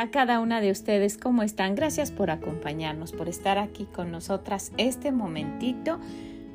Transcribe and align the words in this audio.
A 0.00 0.10
cada 0.10 0.40
una 0.40 0.62
de 0.62 0.70
ustedes, 0.70 1.18
¿cómo 1.18 1.42
están? 1.42 1.74
Gracias 1.74 2.10
por 2.10 2.30
acompañarnos, 2.30 3.12
por 3.12 3.28
estar 3.28 3.58
aquí 3.58 3.84
con 3.84 4.10
nosotras 4.10 4.72
este 4.78 5.12
momentito, 5.12 6.00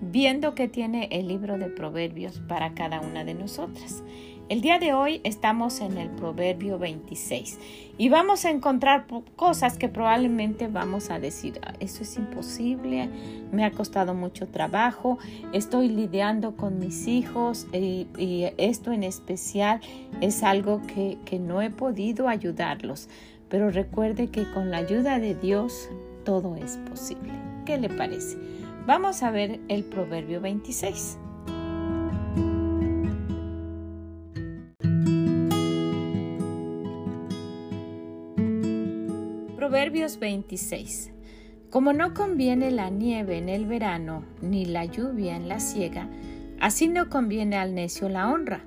viendo 0.02 0.55
que 0.55 0.68
tiene 0.68 1.09
el 1.12 1.27
libro 1.27 1.59
de 1.59 1.68
Proverbios 1.68 2.40
para 2.48 2.73
cada 2.73 3.02
una 3.02 3.23
de 3.23 3.35
nosotras. 3.35 4.04
El 4.48 4.62
día 4.62 4.77
de 4.77 4.94
hoy 4.94 5.21
estamos 5.23 5.81
en 5.81 5.98
el 5.98 6.12
Proverbio 6.12 6.77
26 6.77 7.58
y 7.98 8.09
vamos 8.09 8.45
a 8.45 8.52
encontrar 8.52 9.08
cosas 9.35 9.76
que 9.80 9.90
probablemente 9.90 10.68
vamos 10.68 11.09
a 11.09 11.20
decir, 11.20 11.59
ah, 11.63 11.73
eso 11.80 12.04
es 12.04 12.16
imposible, 12.18 13.09
me 13.52 13.66
ha 13.66 13.71
costado 13.71 14.13
mucho 14.13 14.48
trabajo, 14.48 15.18
estoy 15.52 15.90
lidiando 15.90 16.55
con 16.55 16.77
mis 16.77 17.07
hijos 17.07 17.66
y, 17.73 18.07
esto 18.57 18.91
en 18.91 19.04
especial 19.04 19.82
es 20.21 20.43
algo 20.43 20.79
que, 20.85 21.18
que 21.26 21.40
no 21.40 21.63
he 21.63 21.71
podido 21.71 22.27
ayudarlos. 22.27 23.10
Pero 23.49 23.70
recuerde 23.70 24.27
que 24.27 24.51
con 24.54 24.71
la 24.71 24.77
ayuda 24.77 25.20
de 25.20 25.35
Dios 25.35 25.90
todo 26.24 26.55
es 26.55 26.77
posible. 26.90 27.34
¿Qué 27.65 27.77
le 27.77 27.90
parece? 27.90 28.38
Vamos 28.85 29.24
a 29.24 29.32
ver 29.32 29.60
el 29.68 29.84
Proverbio 29.84 30.41
26. 30.41 31.18
Proverbios 39.55 40.20
26. 40.20 41.12
Como 41.71 41.91
no 41.91 42.13
conviene 42.13 42.71
la 42.71 42.90
nieve 42.90 43.38
en 43.38 43.49
el 43.49 43.66
verano, 43.66 44.23
ni 44.41 44.66
la 44.66 44.85
lluvia 44.85 45.35
en 45.35 45.49
la 45.49 45.60
siega, 45.60 46.07
así 46.60 46.88
no 46.88 47.10
conviene 47.10 47.57
al 47.57 47.73
necio 47.73 48.07
la 48.07 48.32
honra. 48.32 48.62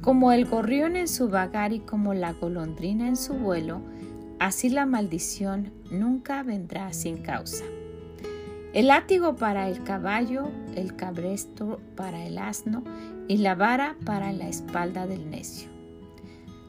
Como 0.00 0.32
el 0.32 0.46
gorrión 0.46 0.96
en 0.96 1.08
su 1.08 1.28
vagar 1.28 1.72
y 1.72 1.80
como 1.80 2.14
la 2.14 2.32
golondrina 2.32 3.08
en 3.08 3.16
su 3.16 3.34
vuelo, 3.34 3.82
así 4.38 4.68
la 4.68 4.86
maldición 4.86 5.72
nunca 5.90 6.42
vendrá 6.42 6.92
sin 6.92 7.18
causa. 7.18 7.64
El 8.74 8.88
látigo 8.88 9.36
para 9.36 9.68
el 9.68 9.82
caballo, 9.82 10.50
el 10.76 10.94
cabresto 10.94 11.80
para 11.96 12.26
el 12.26 12.38
asno 12.38 12.84
y 13.26 13.38
la 13.38 13.54
vara 13.54 13.96
para 14.04 14.32
la 14.32 14.48
espalda 14.48 15.06
del 15.06 15.30
necio. 15.30 15.68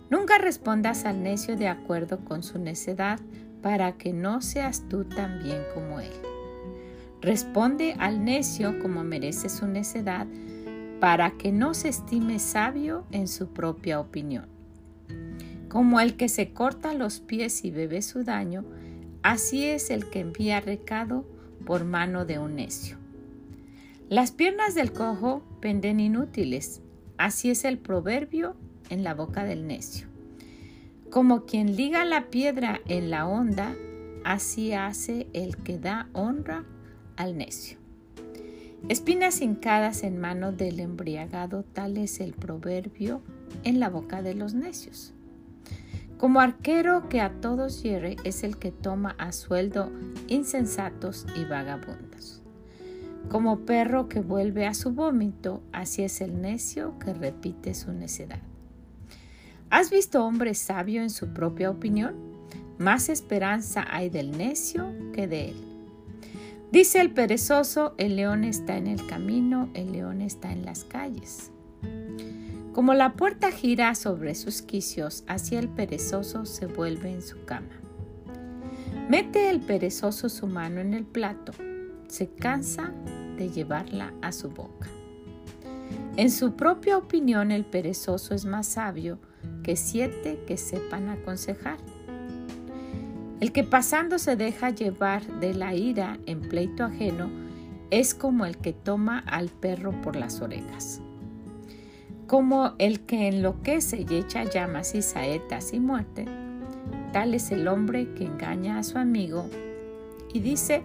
Nunca 0.09 0.38
respondas 0.38 1.06
al 1.06 1.22
necio 1.22 1.56
de 1.56 1.67
acuerdo 1.67 2.23
con 2.26 2.42
su 2.42 2.58
necedad, 2.58 3.20
para 3.61 3.98
que 3.98 4.14
no 4.14 4.42
seas 4.42 4.88
tú 4.88 5.04
tan 5.04 5.44
bien 5.44 5.61
como 5.73 6.00
él. 6.00 6.11
Responde 7.22 7.95
al 8.00 8.23
necio 8.23 8.80
como 8.80 9.04
merece 9.04 9.50
su 9.50 9.67
necedad, 9.67 10.26
para 11.00 11.31
que 11.31 11.52
no 11.52 11.73
se 11.73 11.89
estime 11.89 12.39
sabio 12.39 13.06
en 13.11 13.28
su 13.28 13.50
propia 13.50 14.00
opinión. 14.00 14.58
Como 15.69 15.99
el 15.99 16.17
que 16.17 16.30
se 16.30 16.52
corta 16.52 16.93
los 16.95 17.19
pies 17.19 17.63
y 17.63 17.69
bebe 17.69 18.02
su 18.02 18.23
daño, 18.23 18.65
así 19.21 19.65
es 19.65 19.91
el 19.91 20.09
que 20.09 20.19
envía 20.19 20.59
recado 20.59 21.25
por 21.65 21.85
mano 21.85 22.25
de 22.25 22.39
un 22.39 22.55
necio. 22.55 22.97
Las 24.09 24.31
piernas 24.31 24.73
del 24.73 24.91
cojo 24.91 25.43
penden 25.61 25.99
inútiles, 25.99 26.81
así 27.17 27.52
es 27.52 27.63
el 27.65 27.77
proverbio 27.77 28.55
en 28.89 29.03
la 29.03 29.13
boca 29.13 29.43
del 29.43 29.67
necio. 29.67 30.07
Como 31.11 31.45
quien 31.45 31.75
liga 31.75 32.03
la 32.03 32.31
piedra 32.31 32.81
en 32.87 33.11
la 33.11 33.27
honda, 33.27 33.75
así 34.23 34.73
hace 34.73 35.27
el 35.33 35.57
que 35.57 35.77
da 35.77 36.09
honra 36.13 36.65
al 37.15 37.37
necio. 37.37 37.77
Espinas 38.87 39.41
hincadas 39.41 40.03
en 40.03 40.17
mano 40.17 40.51
del 40.51 40.80
embriagado, 40.80 41.63
tal 41.63 41.97
es 41.97 42.19
el 42.21 42.33
proverbio 42.33 43.21
en 43.63 43.80
la 43.80 43.89
boca 43.89 44.23
de 44.23 44.33
los 44.33 44.55
necios. 44.55 45.13
Como 46.19 46.41
arquero 46.41 47.07
que 47.07 47.21
a 47.21 47.31
todos 47.39 47.81
hiere 47.81 48.17
es 48.25 48.43
el 48.43 48.57
que 48.57 48.73
toma 48.73 49.15
a 49.17 49.31
sueldo 49.31 49.89
insensatos 50.27 51.25
y 51.33 51.45
vagabundos. 51.45 52.41
Como 53.30 53.59
perro 53.59 54.09
que 54.09 54.19
vuelve 54.19 54.67
a 54.67 54.73
su 54.73 54.91
vómito, 54.91 55.61
así 55.71 56.03
es 56.03 56.19
el 56.19 56.41
necio 56.41 56.99
que 56.99 57.13
repite 57.13 57.73
su 57.73 57.93
necedad. 57.93 58.41
¿Has 59.69 59.91
visto 59.91 60.25
hombre 60.25 60.55
sabio 60.55 61.02
en 61.02 61.09
su 61.09 61.30
propia 61.30 61.69
opinión? 61.69 62.15
Más 62.77 63.07
esperanza 63.07 63.86
hay 63.89 64.09
del 64.09 64.37
necio 64.37 64.91
que 65.13 65.25
de 65.25 65.51
él. 65.51 65.63
Dice 66.69 66.99
el 66.99 67.11
perezoso, 67.11 67.93
el 67.97 68.17
león 68.17 68.43
está 68.43 68.75
en 68.75 68.87
el 68.87 69.07
camino, 69.07 69.69
el 69.73 69.93
león 69.93 70.19
está 70.19 70.51
en 70.51 70.65
las 70.65 70.83
calles. 70.83 71.51
Como 72.73 72.93
la 72.93 73.13
puerta 73.13 73.52
gira 73.52 73.95
sobre 73.95 74.35
sus 74.35 74.61
quicios, 74.61 75.23
así 75.27 75.55
el 75.55 75.69
perezoso 75.69 76.45
se 76.45 76.67
vuelve 76.67 77.11
en 77.11 77.21
su 77.21 77.43
cama. 77.45 77.73
Mete 79.09 79.49
el 79.49 79.59
perezoso 79.59 80.30
su 80.30 80.45
mano 80.45 80.80
en 80.80 80.93
el 80.93 81.03
plato, 81.03 81.52
se 82.07 82.30
cansa 82.30 82.93
de 83.37 83.49
llevarla 83.49 84.13
a 84.21 84.31
su 84.31 84.49
boca. 84.49 84.87
En 86.15 86.30
su 86.30 86.53
propia 86.53 86.97
opinión 86.97 87.49
el 87.52 87.65
perezoso 87.65 88.35
es 88.35 88.45
más 88.45 88.67
sabio 88.67 89.17
que 89.63 89.75
siete 89.75 90.43
que 90.45 90.57
sepan 90.57 91.09
aconsejar. 91.09 91.77
El 93.39 93.51
que 93.51 93.63
pasando 93.63 94.19
se 94.19 94.36
deja 94.36 94.69
llevar 94.69 95.25
de 95.39 95.55
la 95.55 95.73
ira 95.73 96.19
en 96.27 96.41
pleito 96.41 96.83
ajeno 96.83 97.31
es 97.89 98.13
como 98.13 98.45
el 98.45 98.57
que 98.57 98.73
toma 98.73 99.19
al 99.19 99.49
perro 99.49 99.99
por 100.01 100.15
las 100.15 100.41
orejas. 100.41 101.01
Como 102.30 102.76
el 102.78 103.00
que 103.08 103.28
enloquece 103.28 104.06
y 104.08 104.16
echa 104.16 104.44
llamas 104.44 104.94
y 104.94 105.02
saetas 105.02 105.73
y 105.73 105.80
muerte, 105.80 106.26
tal 107.12 107.34
es 107.34 107.50
el 107.50 107.67
hombre 107.67 108.14
que 108.14 108.26
engaña 108.26 108.78
a 108.78 108.84
su 108.84 109.00
amigo 109.00 109.50
y 110.32 110.40
dice, 110.40 110.84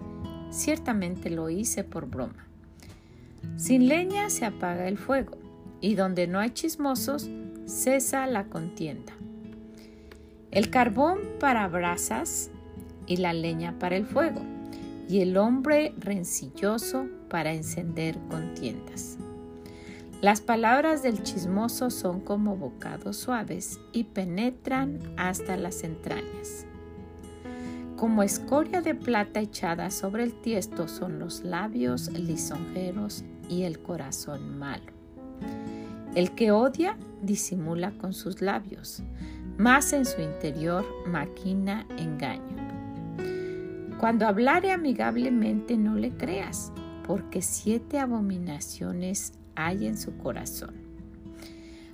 ciertamente 0.49 1.29
lo 1.29 1.51
hice 1.51 1.83
por 1.83 2.07
broma. 2.07 2.47
Sin 3.57 3.87
leña 3.87 4.31
se 4.31 4.45
apaga 4.45 4.87
el 4.87 4.97
fuego, 4.97 5.37
y 5.81 5.93
donde 5.93 6.25
no 6.25 6.39
hay 6.39 6.49
chismosos, 6.49 7.29
cesa 7.67 8.25
la 8.25 8.45
contienda. 8.45 9.13
El 10.49 10.71
carbón 10.71 11.19
para 11.39 11.67
brasas 11.67 12.49
y 13.05 13.17
la 13.17 13.33
leña 13.33 13.77
para 13.77 13.97
el 13.97 14.07
fuego, 14.07 14.41
y 15.07 15.19
el 15.19 15.37
hombre 15.37 15.93
rencilloso 15.99 17.05
para 17.29 17.53
encender 17.53 18.17
contiendas. 18.31 19.19
Las 20.25 20.41
palabras 20.41 21.03
del 21.03 21.21
chismoso 21.21 21.91
son 21.91 22.19
como 22.19 22.57
bocados 22.57 23.15
suaves 23.15 23.79
y 23.91 24.05
penetran 24.05 24.97
hasta 25.17 25.55
las 25.55 25.83
entrañas. 25.83 26.65
Como 27.95 28.23
escoria 28.23 28.81
de 28.81 28.95
plata 28.95 29.39
echada 29.39 29.91
sobre 29.91 30.23
el 30.23 30.33
tiesto 30.41 30.87
son 30.87 31.19
los 31.19 31.43
labios 31.43 32.11
lisonjeros 32.11 33.23
y 33.49 33.65
el 33.65 33.77
corazón 33.77 34.57
malo. 34.57 34.91
El 36.15 36.31
que 36.31 36.49
odia 36.49 36.97
disimula 37.21 37.91
con 37.91 38.13
sus 38.13 38.41
labios, 38.41 39.03
mas 39.59 39.93
en 39.93 40.05
su 40.05 40.21
interior 40.21 40.83
maquina 41.05 41.85
engaño. 41.99 42.57
Cuando 43.99 44.25
hablare 44.25 44.71
amigablemente 44.71 45.77
no 45.77 45.93
le 45.93 46.17
creas, 46.17 46.71
porque 47.05 47.43
siete 47.43 47.99
abominaciones 47.99 49.33
hay 49.55 49.87
en 49.87 49.97
su 49.97 50.17
corazón. 50.17 50.75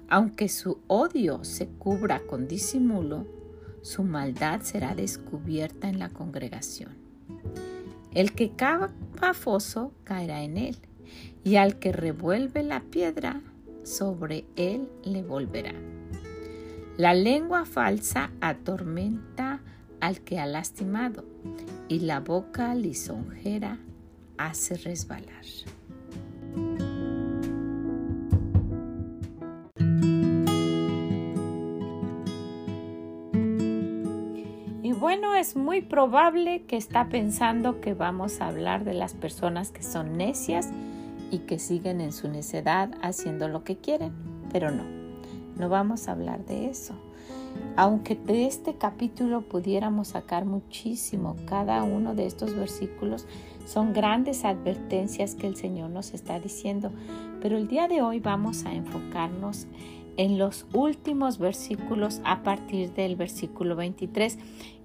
Aunque 0.09 0.49
su 0.49 0.79
odio 0.87 1.43
se 1.43 1.67
cubra 1.67 2.19
con 2.19 2.47
disimulo, 2.47 3.25
su 3.81 4.03
maldad 4.03 4.61
será 4.61 4.93
descubierta 4.93 5.89
en 5.89 5.99
la 5.99 6.09
congregación. 6.09 6.91
El 8.13 8.33
que 8.33 8.51
cava 8.51 8.91
foso 9.33 9.93
caerá 10.03 10.43
en 10.43 10.57
él, 10.57 10.77
y 11.43 11.55
al 11.55 11.79
que 11.79 11.91
revuelve 11.91 12.63
la 12.63 12.81
piedra 12.81 13.41
sobre 13.83 14.45
él 14.55 14.89
le 15.03 15.23
volverá. 15.23 15.73
La 16.97 17.13
lengua 17.13 17.65
falsa 17.65 18.31
atormenta 18.41 19.61
al 20.01 20.19
que 20.21 20.39
ha 20.39 20.45
lastimado 20.45 21.23
y 21.87 21.99
la 21.99 22.19
boca 22.19 22.75
lisonjera 22.75 23.79
hace 24.37 24.75
resbalar. 24.75 25.45
Bueno, 35.11 35.35
es 35.35 35.57
muy 35.57 35.81
probable 35.81 36.63
que 36.67 36.77
está 36.77 37.09
pensando 37.09 37.81
que 37.81 37.93
vamos 37.93 38.39
a 38.39 38.47
hablar 38.47 38.85
de 38.85 38.93
las 38.93 39.13
personas 39.13 39.69
que 39.69 39.83
son 39.83 40.15
necias 40.15 40.69
y 41.29 41.39
que 41.39 41.59
siguen 41.59 41.99
en 41.99 42.13
su 42.13 42.29
necedad 42.29 42.91
haciendo 43.01 43.49
lo 43.49 43.65
que 43.65 43.75
quieren, 43.75 44.13
pero 44.53 44.71
no, 44.71 44.85
no 45.57 45.67
vamos 45.67 46.07
a 46.07 46.13
hablar 46.13 46.45
de 46.45 46.69
eso. 46.69 46.93
Aunque 47.75 48.15
de 48.15 48.45
este 48.45 48.75
capítulo 48.75 49.41
pudiéramos 49.41 50.07
sacar 50.07 50.45
muchísimo, 50.45 51.35
cada 51.45 51.83
uno 51.83 52.15
de 52.15 52.25
estos 52.25 52.55
versículos 52.55 53.27
son 53.65 53.91
grandes 53.91 54.45
advertencias 54.45 55.35
que 55.35 55.47
el 55.47 55.57
Señor 55.57 55.89
nos 55.89 56.13
está 56.13 56.39
diciendo, 56.39 56.89
pero 57.41 57.57
el 57.57 57.67
día 57.67 57.89
de 57.89 58.01
hoy 58.01 58.21
vamos 58.21 58.63
a 58.63 58.73
enfocarnos 58.73 59.67
en 60.17 60.37
los 60.37 60.65
últimos 60.73 61.37
versículos 61.37 62.21
a 62.23 62.43
partir 62.43 62.93
del 62.93 63.15
versículo 63.15 63.75
23 63.75 64.37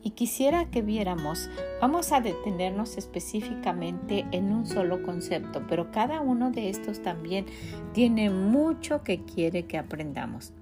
y 0.06 0.11
quisiera 0.11 0.67
que 0.70 0.82
viéramos, 0.82 1.50
vamos 1.81 2.12
a 2.12 2.20
detenernos 2.20 2.97
específicamente 2.97 4.25
en 4.31 4.53
un 4.53 4.64
solo 4.64 5.03
concepto, 5.03 5.64
pero 5.69 5.91
cada 5.91 6.20
uno 6.20 6.53
de 6.53 6.70
estos 6.70 7.03
también 7.03 7.44
tiene 7.93 8.31
mucho 8.31 9.03
que 9.03 9.25
quiere 9.25 9.64
que 9.64 9.79
aprendamos. 9.79 10.53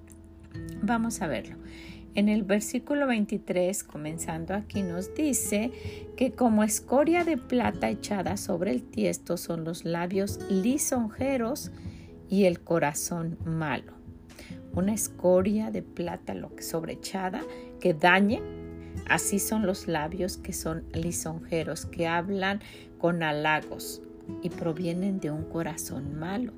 Vamos 0.81 1.21
a 1.21 1.27
verlo. 1.27 1.57
En 2.15 2.31
el 2.31 2.43
versículo 2.43 3.07
23, 3.07 3.85
comenzando 3.85 4.55
aquí, 4.55 4.83
nos 4.83 5.15
dice 5.15 5.73
que 6.17 6.33
como 6.33 6.65
escoria 6.65 7.23
de 7.25 7.37
plata 7.37 7.91
echada 7.91 8.39
sobre 8.39 8.71
el 8.71 8.83
tiesto 8.83 9.37
son 9.37 9.65
los 9.65 9.85
labios 9.85 10.41
lisonjeros 10.49 11.71
y 12.31 12.47
el 12.47 12.61
corazón 12.61 13.37
malo. 13.45 13.93
Una 14.73 14.95
escoria 14.95 15.71
de 15.71 15.83
plata 15.83 16.33
lo 16.33 16.57
que 16.57 16.63
sobreechada 16.63 17.43
que 17.79 17.93
dañe, 17.93 18.64
así 19.09 19.39
son 19.39 19.67
los 19.67 19.89
labios 19.89 20.37
que 20.37 20.53
son 20.53 20.85
lisonjeros, 20.93 21.87
que 21.87 22.07
hablan 22.07 22.61
con 22.99 23.23
halagos 23.23 24.03
y 24.43 24.51
provienen 24.51 25.21
de 25.21 25.31
un 25.31 25.45
corazón 25.45 26.19
malo. 26.19 26.53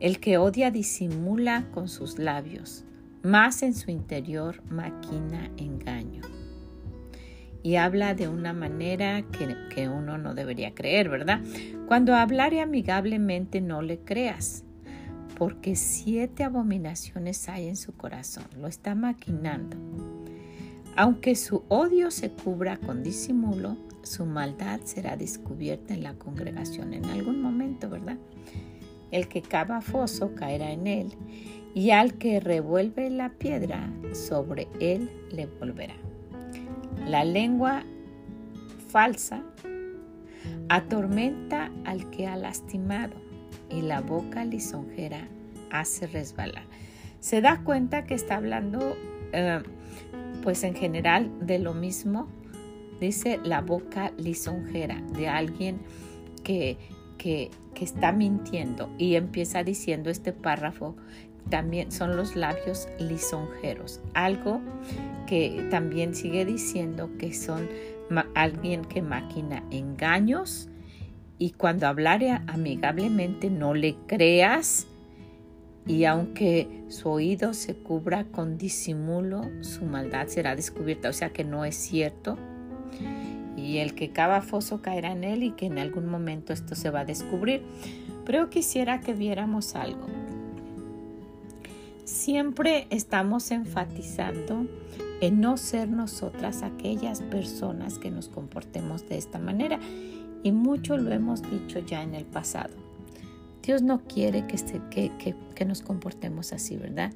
El 0.00 0.18
que 0.20 0.38
odia 0.38 0.70
disimula 0.70 1.68
con 1.72 1.88
sus 1.88 2.18
labios 2.18 2.84
más 3.24 3.62
en 3.62 3.74
su 3.74 3.90
interior 3.90 4.62
maquina 4.70 5.50
engaño. 5.56 6.20
Y 7.62 7.76
habla 7.76 8.14
de 8.14 8.28
una 8.28 8.52
manera 8.52 9.24
que, 9.74 9.88
uno 9.88 10.18
no 10.18 10.34
debería 10.34 10.74
creer, 10.74 11.08
¿verdad? 11.08 11.40
Cuando 11.88 12.14
hablare 12.14 12.60
amigablemente 12.60 13.62
no 13.62 13.80
le 13.80 13.98
creas, 14.00 14.64
porque 15.38 15.74
siete 15.74 16.44
abominaciones 16.44 17.48
hay 17.48 17.68
en 17.68 17.76
su 17.76 17.96
corazón, 17.96 18.44
lo 18.58 18.68
está 18.68 18.94
maquinando. 18.94 19.78
Aunque 20.96 21.34
su 21.34 21.62
odio 21.68 22.10
se 22.10 22.30
cubra 22.30 22.76
con 22.76 23.02
disimulo, 23.02 23.76
su 24.02 24.26
maldad 24.26 24.80
será 24.84 25.16
descubierta 25.16 25.94
en 25.94 26.02
la 26.02 26.14
congregación 26.14 26.94
en 26.94 27.04
algún 27.06 27.42
momento, 27.42 27.88
¿verdad? 27.88 28.18
El 29.10 29.28
que 29.28 29.42
cava 29.42 29.80
foso 29.80 30.34
caerá 30.34 30.70
en 30.70 30.86
él, 30.86 31.12
y 31.74 31.90
al 31.90 32.14
que 32.14 32.38
revuelve 32.38 33.10
la 33.10 33.30
piedra, 33.30 33.90
sobre 34.12 34.68
él 34.78 35.10
le 35.30 35.46
volverá. 35.46 35.96
La 37.06 37.24
lengua 37.24 37.82
falsa 38.88 39.42
atormenta 40.68 41.70
al 41.84 42.10
que 42.10 42.26
ha 42.26 42.36
lastimado 42.36 43.14
y 43.70 43.82
la 43.82 44.00
boca 44.00 44.44
lisonjera 44.44 45.28
hace 45.70 46.06
resbalar. 46.06 46.64
Se 47.20 47.40
da 47.40 47.62
cuenta 47.64 48.04
que 48.04 48.14
está 48.14 48.36
hablando, 48.36 48.96
eh, 49.32 49.62
pues 50.42 50.64
en 50.64 50.74
general, 50.74 51.30
de 51.40 51.58
lo 51.58 51.74
mismo. 51.74 52.28
Dice 53.00 53.40
la 53.42 53.60
boca 53.60 54.12
lisonjera 54.16 55.02
de 55.16 55.28
alguien 55.28 55.80
que, 56.42 56.78
que, 57.18 57.50
está 57.80 58.12
mintiendo 58.12 58.88
y 58.98 59.16
empieza 59.16 59.62
diciendo 59.64 60.08
este 60.08 60.32
párrafo 60.32 60.94
también 61.50 61.92
son 61.92 62.16
los 62.16 62.36
labios 62.36 62.88
lisonjeros, 62.98 64.00
algo 64.14 64.60
que 65.26 65.66
también 65.70 66.14
sigue 66.14 66.44
diciendo 66.46 67.10
que 67.18 67.34
son 67.34 67.68
alguien 68.34 68.84
que 68.84 69.02
maquina 69.02 69.62
engaños 69.70 70.68
y 71.38 71.50
cuando 71.50 71.86
hablare 71.86 72.30
amigablemente 72.46 73.50
no 73.50 73.74
le 73.74 73.96
creas 74.06 74.86
y 75.86 76.04
aunque 76.04 76.84
su 76.88 77.10
oído 77.10 77.52
se 77.52 77.74
cubra 77.74 78.24
con 78.24 78.56
disimulo, 78.56 79.42
su 79.60 79.84
maldad 79.84 80.28
será 80.28 80.56
descubierta, 80.56 81.10
o 81.10 81.12
sea 81.12 81.30
que 81.30 81.44
no 81.44 81.64
es 81.64 81.76
cierto. 81.76 82.38
Y 83.56 83.78
el 83.78 83.94
que 83.94 84.10
cava 84.10 84.40
foso 84.40 84.80
caerá 84.80 85.12
en 85.12 85.24
él 85.24 85.42
y 85.42 85.50
que 85.50 85.66
en 85.66 85.78
algún 85.78 86.06
momento 86.06 86.52
esto 86.52 86.74
se 86.74 86.90
va 86.90 87.00
a 87.00 87.04
descubrir. 87.04 87.62
Pero 88.24 88.48
quisiera 88.48 89.00
que 89.00 89.12
viéramos 89.12 89.74
algo. 89.74 90.06
Siempre 92.04 92.86
estamos 92.90 93.50
enfatizando 93.50 94.66
en 95.20 95.40
no 95.40 95.56
ser 95.56 95.88
nosotras 95.88 96.62
aquellas 96.62 97.20
personas 97.20 97.98
que 97.98 98.10
nos 98.10 98.28
comportemos 98.28 99.08
de 99.08 99.18
esta 99.18 99.38
manera 99.38 99.78
y 100.42 100.52
mucho 100.52 100.96
lo 100.96 101.10
hemos 101.12 101.42
dicho 101.42 101.78
ya 101.80 102.02
en 102.02 102.14
el 102.14 102.24
pasado. 102.24 102.83
Dios 103.64 103.82
no 103.82 104.04
quiere 104.04 104.46
que, 104.46 105.34
que, 105.54 105.64
nos 105.64 105.82
comportemos 105.82 106.52
así, 106.52 106.76
¿verdad? 106.76 107.12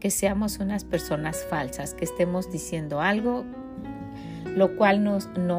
Que 0.00 0.10
seamos 0.10 0.58
unas 0.58 0.84
personas 0.84 1.46
falsas, 1.48 1.94
que 1.94 2.04
estemos 2.04 2.50
diciendo 2.50 3.00
algo 3.00 3.44
lo 4.56 4.76
cual 4.76 5.02
no 5.02 5.16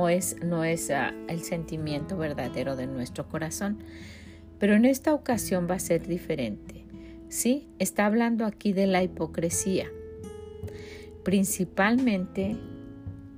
es, 0.10 0.36
no 0.44 0.64
es 0.64 0.92
ah, 0.92 1.14
el 1.28 1.42
sentimiento 1.42 2.18
verdadero 2.18 2.76
de 2.76 2.88
nuestro 2.88 3.28
corazón. 3.28 3.80
Pero 4.60 4.76
en 4.76 4.86
esta 4.86 5.14
ocasión 5.14 5.68
va 5.70 5.76
a 5.76 5.80
ser 5.80 6.08
diferente. 6.08 6.86
Sí, 7.28 7.68
está 7.80 8.06
hablando 8.06 8.46
aquí 8.46 8.74
de 8.74 8.86
la 8.86 9.02
hipocresía, 9.02 9.88
principalmente 11.24 12.56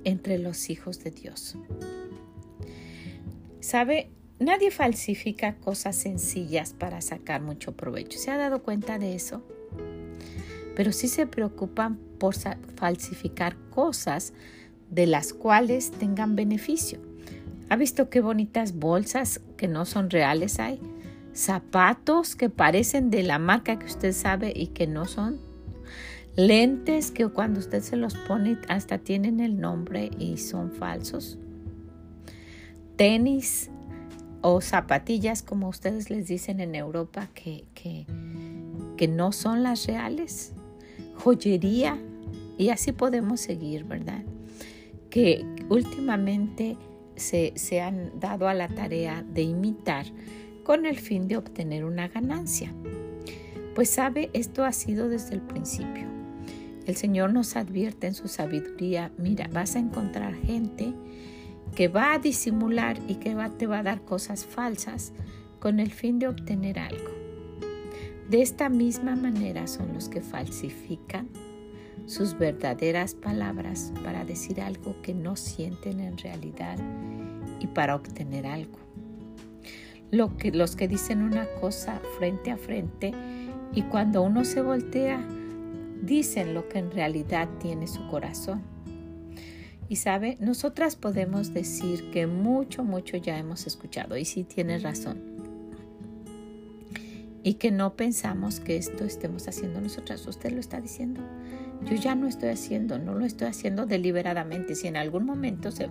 entre 0.04 0.38
los 0.38 0.68
hijos 0.68 1.02
de 1.02 1.10
Dios. 1.10 1.56
¿Sabe? 3.60 4.10
Nadie 4.38 4.70
falsifica 4.70 5.56
cosas 5.56 5.96
sencillas 5.96 6.72
para 6.72 7.00
sacar 7.00 7.40
mucho 7.40 7.72
provecho. 7.72 8.18
¿Se 8.18 8.30
ha 8.30 8.36
dado 8.36 8.62
cuenta 8.62 8.98
de 8.98 9.14
eso? 9.14 9.42
Pero 10.74 10.92
sí 10.92 11.08
se 11.08 11.26
preocupan 11.26 11.98
por 12.18 12.34
falsificar 12.76 13.56
cosas 13.70 14.34
de 14.90 15.06
las 15.06 15.32
cuales 15.32 15.90
tengan 15.90 16.36
beneficio. 16.36 17.00
¿Ha 17.68 17.76
visto 17.76 18.10
qué 18.10 18.20
bonitas 18.20 18.74
bolsas 18.74 19.40
que 19.56 19.68
no 19.68 19.84
son 19.84 20.10
reales 20.10 20.60
hay? 20.60 20.78
zapatos 21.36 22.34
que 22.34 22.48
parecen 22.48 23.10
de 23.10 23.22
la 23.22 23.38
marca 23.38 23.78
que 23.78 23.86
usted 23.86 24.12
sabe 24.12 24.52
y 24.56 24.68
que 24.68 24.86
no 24.86 25.04
son, 25.04 25.38
lentes 26.34 27.10
que 27.10 27.28
cuando 27.28 27.60
usted 27.60 27.82
se 27.82 27.96
los 27.96 28.14
pone 28.14 28.58
hasta 28.68 28.98
tienen 28.98 29.40
el 29.40 29.60
nombre 29.60 30.10
y 30.18 30.38
son 30.38 30.72
falsos, 30.72 31.38
tenis 32.96 33.70
o 34.48 34.60
zapatillas 34.60 35.42
como 35.42 35.68
ustedes 35.68 36.08
les 36.08 36.28
dicen 36.28 36.60
en 36.60 36.76
Europa 36.76 37.28
que, 37.34 37.64
que, 37.74 39.08
no 39.08 39.32
son 39.32 39.64
las 39.64 39.88
reales, 39.88 40.52
joyería 41.16 41.98
y 42.56 42.68
así 42.68 42.92
podemos 42.92 43.40
seguir, 43.40 43.82
¿verdad? 43.82 44.22
Que 45.10 45.44
últimamente 45.68 46.76
se, 47.16 47.54
se 47.56 47.80
han 47.80 48.20
dado 48.20 48.46
a 48.46 48.54
la 48.54 48.68
tarea 48.68 49.24
de 49.24 49.42
imitar 49.42 50.06
con 50.62 50.86
el 50.86 50.96
fin 50.96 51.26
de 51.26 51.38
obtener 51.38 51.84
una 51.84 52.06
ganancia. 52.06 52.72
Pues 53.74 53.90
sabe, 53.90 54.30
esto 54.32 54.64
ha 54.64 54.72
sido 54.72 55.08
desde 55.08 55.34
el 55.34 55.40
principio. 55.40 56.06
El 56.86 56.94
Señor 56.94 57.32
nos 57.32 57.56
advierte 57.56 58.06
en 58.06 58.14
su 58.14 58.28
sabiduría, 58.28 59.10
mira, 59.18 59.48
vas 59.52 59.74
a 59.74 59.80
encontrar 59.80 60.36
gente 60.36 60.94
que 61.76 61.86
va 61.86 62.14
a 62.14 62.18
disimular 62.18 62.98
y 63.06 63.14
que 63.16 63.36
va, 63.36 63.50
te 63.50 63.68
va 63.68 63.78
a 63.78 63.82
dar 63.84 64.02
cosas 64.02 64.44
falsas 64.44 65.12
con 65.60 65.78
el 65.78 65.92
fin 65.92 66.18
de 66.18 66.26
obtener 66.26 66.80
algo. 66.80 67.10
De 68.28 68.42
esta 68.42 68.68
misma 68.68 69.14
manera 69.14 69.68
son 69.68 69.94
los 69.94 70.08
que 70.08 70.20
falsifican 70.20 71.28
sus 72.06 72.36
verdaderas 72.36 73.14
palabras 73.14 73.92
para 74.02 74.24
decir 74.24 74.60
algo 74.60 75.00
que 75.02 75.14
no 75.14 75.36
sienten 75.36 76.00
en 76.00 76.18
realidad 76.18 76.78
y 77.60 77.68
para 77.68 77.94
obtener 77.94 78.46
algo 78.46 78.86
que, 80.38 80.52
los 80.52 80.76
que 80.76 80.88
dicen 80.88 81.22
una 81.22 81.46
cosa 81.60 82.00
frente 82.18 82.50
a 82.50 82.56
frente 82.56 83.12
y 83.72 83.82
cuando 83.82 84.22
uno 84.22 84.44
se 84.44 84.62
voltea, 84.62 85.22
dicen 86.02 86.54
lo 86.54 86.68
que 86.68 86.78
en 86.78 86.90
realidad 86.90 87.48
tiene 87.60 87.86
su 87.86 88.06
corazón. 88.08 88.62
Y 89.88 89.96
sabe, 89.96 90.36
nosotras 90.40 90.96
podemos 90.96 91.54
decir 91.54 92.10
que 92.10 92.26
mucho, 92.26 92.82
mucho 92.82 93.16
ya 93.16 93.38
hemos 93.38 93.66
escuchado 93.66 94.16
y 94.16 94.24
sí 94.24 94.42
tiene 94.44 94.78
razón. 94.78 95.36
Y 97.44 97.54
que 97.54 97.70
no 97.70 97.94
pensamos 97.94 98.58
que 98.58 98.76
esto 98.76 99.04
estemos 99.04 99.46
haciendo 99.46 99.80
nosotras. 99.80 100.26
Usted 100.26 100.50
lo 100.50 100.58
está 100.58 100.80
diciendo. 100.80 101.20
yo 101.88 101.94
ya 101.94 102.16
no 102.16 102.26
estoy 102.26 102.48
haciendo, 102.48 102.98
no 102.98 103.14
lo 103.14 103.24
estoy 103.24 103.46
haciendo 103.46 103.86
deliberadamente. 103.86 104.74
Si 104.74 104.88
en 104.88 104.96
algún 104.96 105.24
momento 105.24 105.70
se, 105.70 105.88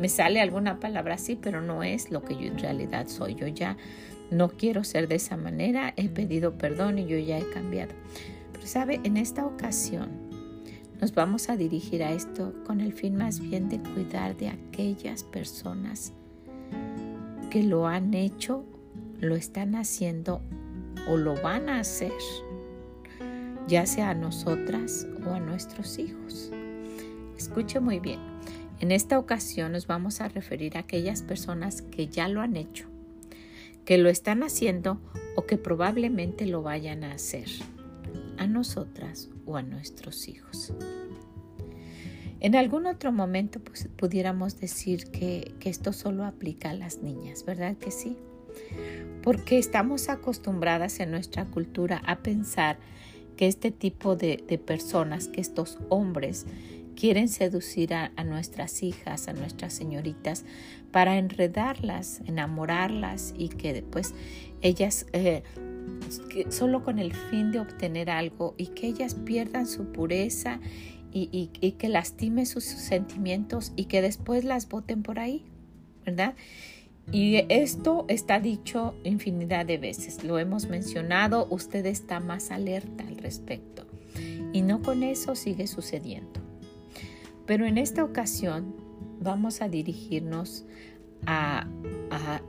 me 0.00 0.08
sale 0.08 0.40
alguna 0.40 0.80
palabra 0.80 1.14
así, 1.14 1.36
pero 1.36 1.60
no 1.60 1.84
es 1.84 2.10
lo 2.10 2.24
que 2.24 2.34
yo 2.34 2.42
en 2.42 2.58
realidad 2.58 3.06
soy. 3.06 3.36
Yo 3.36 3.46
ya 3.46 3.76
no 4.32 4.48
quiero 4.48 4.82
ser 4.82 5.06
de 5.06 5.14
esa 5.14 5.36
manera, 5.36 5.94
he 5.96 6.08
pedido 6.08 6.58
perdón 6.58 6.98
y 6.98 7.06
yo 7.06 7.18
ya 7.18 7.38
he 7.38 7.48
cambiado. 7.50 7.94
Pero 8.52 8.66
sabe, 8.66 9.00
en 9.04 9.16
esta 9.16 9.46
ocasión 9.46 10.25
nos 11.00 11.14
vamos 11.14 11.48
a 11.48 11.56
dirigir 11.56 12.02
a 12.02 12.12
esto 12.12 12.54
con 12.66 12.80
el 12.80 12.92
fin 12.92 13.16
más 13.16 13.40
bien 13.40 13.68
de 13.68 13.78
cuidar 13.78 14.36
de 14.36 14.48
aquellas 14.48 15.22
personas 15.22 16.12
que 17.50 17.62
lo 17.62 17.86
han 17.86 18.14
hecho, 18.14 18.64
lo 19.20 19.34
están 19.34 19.74
haciendo 19.74 20.40
o 21.08 21.16
lo 21.16 21.40
van 21.40 21.68
a 21.68 21.80
hacer 21.80 22.12
ya 23.66 23.84
sea 23.84 24.10
a 24.10 24.14
nosotras 24.14 25.06
o 25.26 25.30
a 25.30 25.40
nuestros 25.40 25.98
hijos. 25.98 26.50
Escuche 27.36 27.80
muy 27.80 28.00
bien, 28.00 28.20
en 28.80 28.92
esta 28.92 29.18
ocasión 29.18 29.72
nos 29.72 29.86
vamos 29.86 30.20
a 30.20 30.28
referir 30.28 30.76
a 30.76 30.80
aquellas 30.80 31.22
personas 31.22 31.82
que 31.82 32.06
ya 32.08 32.28
lo 32.28 32.40
han 32.40 32.56
hecho, 32.56 32.86
que 33.84 33.98
lo 33.98 34.08
están 34.08 34.42
haciendo 34.42 35.00
o 35.34 35.46
que 35.46 35.58
probablemente 35.58 36.46
lo 36.46 36.62
vayan 36.62 37.04
a 37.04 37.12
hacer, 37.12 37.48
a 38.38 38.46
nosotras 38.46 39.30
o 39.44 39.56
a 39.56 39.62
nuestros 39.62 40.28
hijos. 40.28 40.72
En 42.40 42.54
algún 42.54 42.86
otro 42.86 43.12
momento 43.12 43.60
pues, 43.60 43.88
pudiéramos 43.96 44.60
decir 44.60 45.10
que, 45.10 45.54
que 45.58 45.70
esto 45.70 45.92
solo 45.92 46.24
aplica 46.24 46.70
a 46.70 46.74
las 46.74 46.98
niñas, 46.98 47.44
¿verdad 47.44 47.76
que 47.76 47.90
sí? 47.90 48.16
Porque 49.22 49.58
estamos 49.58 50.08
acostumbradas 50.08 51.00
en 51.00 51.10
nuestra 51.10 51.46
cultura 51.46 52.02
a 52.06 52.18
pensar 52.18 52.78
que 53.36 53.46
este 53.46 53.70
tipo 53.70 54.16
de, 54.16 54.38
personas, 54.64 55.28
que 55.28 55.40
estos 55.40 55.78
hombres 55.88 56.46
quieren 56.96 57.28
seducir 57.28 57.92
a, 57.92 58.10
nuestras 58.24 58.82
hijas, 58.82 59.28
a 59.28 59.34
nuestras 59.34 59.74
señoritas, 59.74 60.44
para 60.90 61.18
enredarlas, 61.18 62.22
enamorarlas 62.24 63.34
y 63.36 63.50
que 63.50 63.74
después 63.74 64.14
ellas, 64.62 65.06
eh, 65.12 65.42
solo 66.50 66.84
con 66.84 66.98
el 66.98 67.14
fin 67.14 67.52
de 67.52 67.60
obtener 67.60 68.10
algo 68.10 68.54
y 68.56 68.68
que 68.68 68.86
ellas 68.86 69.14
pierdan 69.14 69.66
su 69.66 69.86
pureza 69.92 70.60
y, 71.12 71.50
y 71.60 71.72
que 71.72 71.88
lastime 71.88 72.44
sus 72.44 72.64
sentimientos 72.64 73.72
y 73.74 73.86
que 73.86 74.02
después 74.02 74.44
las 74.44 74.68
voten 74.68 75.02
por 75.02 75.18
ahí, 75.18 75.44
¿verdad? 76.04 76.34
Y 77.12 77.44
esto 77.48 78.04
está 78.08 78.40
dicho 78.40 78.94
infinidad 79.04 79.64
de 79.64 79.78
veces, 79.78 80.24
lo 80.24 80.38
hemos 80.38 80.68
mencionado, 80.68 81.46
usted 81.50 81.86
está 81.86 82.18
más 82.18 82.50
alerta 82.50 83.04
al 83.06 83.16
respecto. 83.18 83.86
Y 84.52 84.62
no 84.62 84.82
con 84.82 85.02
eso 85.02 85.36
sigue 85.36 85.66
sucediendo. 85.66 86.40
Pero 87.46 87.64
en 87.64 87.78
esta 87.78 88.02
ocasión 88.02 88.74
vamos 89.20 89.62
a 89.62 89.68
dirigirnos 89.68 90.64
a, 91.26 91.66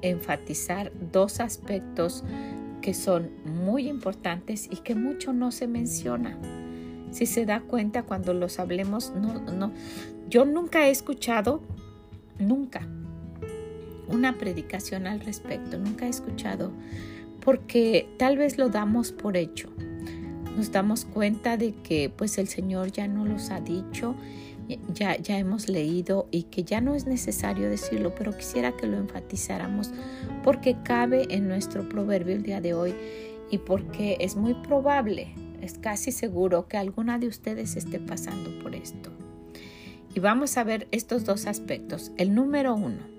enfatizar 0.02 0.92
dos 1.12 1.40
aspectos 1.40 2.24
que 2.88 2.94
son 2.94 3.32
muy 3.44 3.90
importantes 3.90 4.70
y 4.72 4.78
que 4.78 4.96
mucho 4.96 5.34
no 5.34 5.52
se 5.52 5.68
menciona. 5.68 6.38
Si 7.12 7.26
se 7.26 7.46
da 7.46 7.60
cuenta 7.60 8.04
cuando 8.04 8.34
los 8.34 8.60
hablemos, 8.60 9.12
no, 9.14 9.42
no, 9.42 9.74
yo 10.30 10.46
nunca 10.46 10.88
he 10.88 10.90
escuchado, 10.90 11.62
nunca, 12.40 12.88
una 14.08 14.38
predicación 14.38 15.06
al 15.06 15.20
respecto, 15.20 15.78
nunca 15.78 16.06
he 16.06 16.10
escuchado, 16.10 16.72
porque 17.42 18.08
tal 18.18 18.38
vez 18.38 18.58
lo 18.58 18.70
damos 18.70 19.12
por 19.12 19.36
hecho. 19.36 19.68
Nos 20.56 20.72
damos 20.72 21.04
cuenta 21.04 21.58
de 21.58 21.74
que 21.74 22.10
pues 22.10 22.38
el 22.38 22.48
Señor 22.48 22.94
ya 22.94 23.10
no 23.10 23.26
los 23.26 23.50
ha 23.50 23.60
dicho, 23.60 24.16
ya, 24.94 25.18
ya 25.18 25.38
hemos 25.38 25.70
leído 25.70 26.28
y 26.32 26.44
que 26.44 26.64
ya 26.64 26.82
no 26.82 26.96
es 26.96 27.06
necesario 27.06 27.70
decirlo, 27.70 28.14
pero 28.16 28.36
quisiera 28.36 28.76
que 28.76 28.88
lo 28.88 28.98
enfatizáramos 28.98 29.92
porque 30.44 30.78
cabe 30.84 31.28
en 31.30 31.48
nuestro 31.48 31.88
proverbio 31.88 32.36
el 32.36 32.44
día 32.44 32.62
de 32.62 32.74
hoy 32.74 32.94
y 33.50 33.60
porque 33.60 34.18
es 34.20 34.36
muy 34.36 34.54
probable, 34.56 35.34
es 35.62 35.78
casi 35.78 36.12
seguro 36.12 36.68
que 36.68 36.78
alguna 36.78 37.18
de 37.20 37.28
ustedes 37.28 37.76
esté 37.76 38.00
pasando 38.00 38.58
por 38.60 38.76
esto. 38.76 39.12
Y 40.14 40.20
vamos 40.20 40.58
a 40.58 40.64
ver 40.64 40.88
estos 40.92 41.26
dos 41.26 41.46
aspectos. 41.46 42.12
El 42.18 42.34
número 42.34 42.74
uno, 42.74 43.18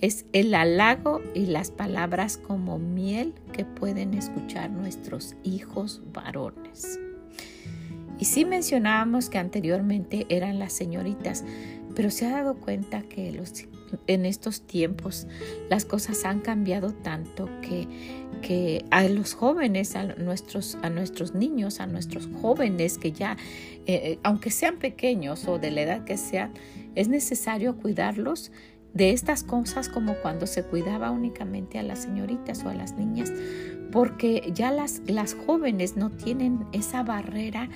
es 0.00 0.26
el 0.32 0.54
halago 0.54 1.20
y 1.34 1.46
las 1.46 1.70
palabras 1.70 2.36
como 2.36 2.78
miel 2.78 3.34
que 3.52 3.64
pueden 3.64 4.14
escuchar 4.14 4.70
nuestros 4.70 5.34
hijos 5.42 6.02
varones. 6.12 7.00
Y 8.18 8.24
sí 8.24 8.44
mencionábamos 8.44 9.30
que 9.30 9.38
anteriormente 9.38 10.26
eran 10.28 10.58
las 10.58 10.72
señoritas, 10.72 11.44
pero 11.94 12.10
se 12.10 12.26
ha 12.26 12.30
dado 12.30 12.56
cuenta 12.56 13.02
que 13.02 13.40
en 14.06 14.26
estos 14.26 14.62
tiempos 14.62 15.26
las 15.68 15.84
cosas 15.84 16.24
han 16.24 16.40
cambiado 16.40 16.92
tanto 16.92 17.48
que, 17.62 17.88
que 18.42 18.84
a 18.90 19.02
los 19.08 19.34
jóvenes, 19.34 19.96
a 19.96 20.04
nuestros, 20.04 20.78
a 20.82 20.90
nuestros 20.90 21.34
niños, 21.34 21.80
a 21.80 21.86
nuestros 21.86 22.28
jóvenes 22.40 22.98
que 22.98 23.12
ya, 23.12 23.36
eh, 23.86 23.94
eh, 24.04 24.18
aunque 24.22 24.50
sean 24.50 24.78
pequeños 24.78 25.48
o 25.48 25.58
de 25.58 25.70
la 25.70 25.82
edad 25.82 26.04
que 26.04 26.16
sean, 26.16 26.52
es 26.94 27.08
necesario 27.08 27.76
cuidarlos 27.76 28.52
de 28.94 29.10
estas 29.10 29.42
cosas 29.44 29.88
como 29.88 30.14
cuando 30.22 30.46
se 30.46 30.64
cuidaba 30.64 31.10
únicamente 31.10 31.78
a 31.78 31.82
las 31.82 32.00
señoritas 32.00 32.64
o 32.64 32.68
a 32.68 32.74
las 32.74 32.94
niñas, 32.94 33.32
porque 33.92 34.50
ya 34.54 34.70
las, 34.70 35.02
las 35.06 35.34
jóvenes 35.34 35.96
no 35.96 36.10
tienen 36.10 36.66
esa 36.72 37.02
barrera 37.02 37.68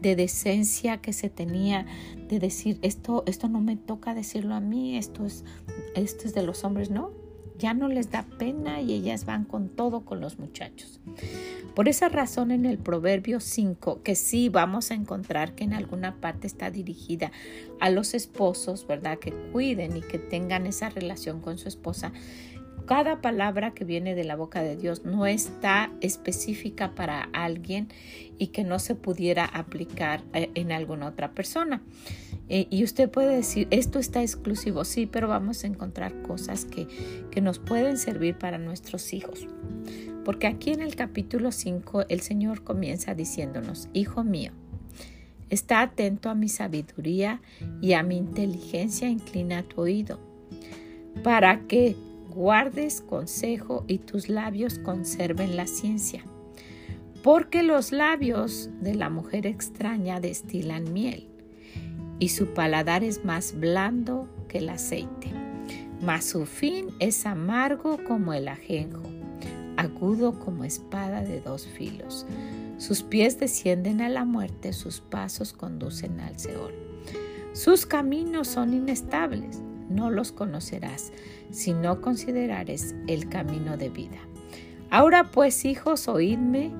de 0.00 0.16
decencia 0.16 0.98
que 0.98 1.12
se 1.12 1.28
tenía 1.28 1.86
de 2.28 2.38
decir 2.38 2.78
esto, 2.82 3.22
esto 3.26 3.48
no 3.48 3.60
me 3.60 3.76
toca 3.76 4.14
decirlo 4.14 4.54
a 4.54 4.60
mí, 4.60 4.96
esto 4.96 5.26
es, 5.26 5.44
esto 5.94 6.26
es 6.26 6.34
de 6.34 6.42
los 6.42 6.64
hombres, 6.64 6.90
no, 6.90 7.12
ya 7.60 7.74
no 7.74 7.88
les 7.88 8.10
da 8.10 8.24
pena 8.38 8.80
y 8.80 8.94
ellas 8.94 9.26
van 9.26 9.44
con 9.44 9.68
todo 9.68 10.00
con 10.04 10.20
los 10.20 10.38
muchachos. 10.38 10.98
Por 11.74 11.88
esa 11.88 12.08
razón 12.08 12.50
en 12.50 12.64
el 12.64 12.78
Proverbio 12.78 13.38
5, 13.38 14.02
que 14.02 14.14
sí 14.14 14.48
vamos 14.48 14.90
a 14.90 14.94
encontrar 14.94 15.54
que 15.54 15.64
en 15.64 15.74
alguna 15.74 16.16
parte 16.20 16.46
está 16.46 16.70
dirigida 16.70 17.30
a 17.78 17.90
los 17.90 18.14
esposos, 18.14 18.86
¿verdad? 18.86 19.18
Que 19.18 19.32
cuiden 19.52 19.96
y 19.96 20.00
que 20.00 20.18
tengan 20.18 20.66
esa 20.66 20.88
relación 20.88 21.40
con 21.40 21.58
su 21.58 21.68
esposa. 21.68 22.12
Cada 22.90 23.20
palabra 23.20 23.70
que 23.70 23.84
viene 23.84 24.16
de 24.16 24.24
la 24.24 24.34
boca 24.34 24.64
de 24.64 24.74
Dios 24.74 25.04
no 25.04 25.24
está 25.24 25.92
específica 26.00 26.96
para 26.96 27.22
alguien 27.32 27.86
y 28.36 28.48
que 28.48 28.64
no 28.64 28.80
se 28.80 28.96
pudiera 28.96 29.44
aplicar 29.44 30.24
eh, 30.34 30.50
en 30.56 30.72
alguna 30.72 31.06
otra 31.06 31.30
persona. 31.30 31.84
Y 32.48 32.82
usted 32.82 33.08
puede 33.08 33.36
decir, 33.36 33.68
esto 33.70 34.00
está 34.00 34.22
exclusivo, 34.22 34.84
sí, 34.84 35.06
pero 35.06 35.28
vamos 35.28 35.62
a 35.62 35.68
encontrar 35.68 36.20
cosas 36.22 36.64
que, 36.64 36.88
que 37.30 37.40
nos 37.40 37.60
pueden 37.60 37.96
servir 37.96 38.36
para 38.36 38.58
nuestros 38.58 39.12
hijos. 39.12 39.46
Porque 40.24 40.48
aquí 40.48 40.72
en 40.72 40.82
el 40.82 40.96
capítulo 40.96 41.52
5 41.52 42.06
el 42.08 42.22
Señor 42.22 42.64
comienza 42.64 43.14
diciéndonos, 43.14 43.88
Hijo 43.92 44.24
mío, 44.24 44.50
está 45.48 45.80
atento 45.80 46.28
a 46.28 46.34
mi 46.34 46.48
sabiduría 46.48 47.40
y 47.80 47.92
a 47.92 48.02
mi 48.02 48.16
inteligencia, 48.16 49.08
inclina 49.08 49.62
tu 49.62 49.82
oído, 49.82 50.18
para 51.22 51.68
que 51.68 51.94
guardes 52.30 53.00
consejo 53.00 53.84
y 53.86 53.98
tus 53.98 54.28
labios 54.28 54.78
conserven 54.78 55.56
la 55.56 55.66
ciencia. 55.66 56.24
Porque 57.22 57.62
los 57.62 57.92
labios 57.92 58.70
de 58.80 58.94
la 58.94 59.10
mujer 59.10 59.46
extraña 59.46 60.20
destilan 60.20 60.92
miel 60.92 61.28
y 62.18 62.28
su 62.28 62.54
paladar 62.54 63.04
es 63.04 63.24
más 63.24 63.58
blando 63.58 64.28
que 64.48 64.58
el 64.58 64.68
aceite, 64.68 65.32
mas 66.00 66.24
su 66.24 66.46
fin 66.46 66.88
es 66.98 67.26
amargo 67.26 67.98
como 68.06 68.32
el 68.32 68.48
ajenjo, 68.48 69.02
agudo 69.76 70.38
como 70.38 70.64
espada 70.64 71.22
de 71.22 71.40
dos 71.40 71.66
filos. 71.66 72.26
Sus 72.78 73.02
pies 73.02 73.38
descienden 73.38 74.00
a 74.00 74.08
la 74.08 74.24
muerte, 74.24 74.72
sus 74.72 75.00
pasos 75.00 75.52
conducen 75.52 76.20
al 76.20 76.38
Seol. 76.38 76.74
Sus 77.52 77.84
caminos 77.84 78.48
son 78.48 78.72
inestables, 78.72 79.60
no 79.90 80.10
los 80.10 80.32
conocerás 80.32 81.12
si 81.50 81.74
no 81.74 82.00
considerares 82.00 82.94
el 83.06 83.28
camino 83.28 83.76
de 83.76 83.90
vida. 83.90 84.18
Ahora 84.88 85.30
pues, 85.30 85.64
hijos, 85.66 86.08
oídme 86.08 86.70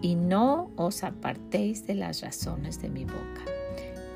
y 0.00 0.14
no 0.14 0.70
os 0.76 1.02
apartéis 1.02 1.86
de 1.86 1.96
las 1.96 2.20
razones 2.20 2.80
de 2.80 2.88
mi 2.88 3.04
boca 3.04 3.42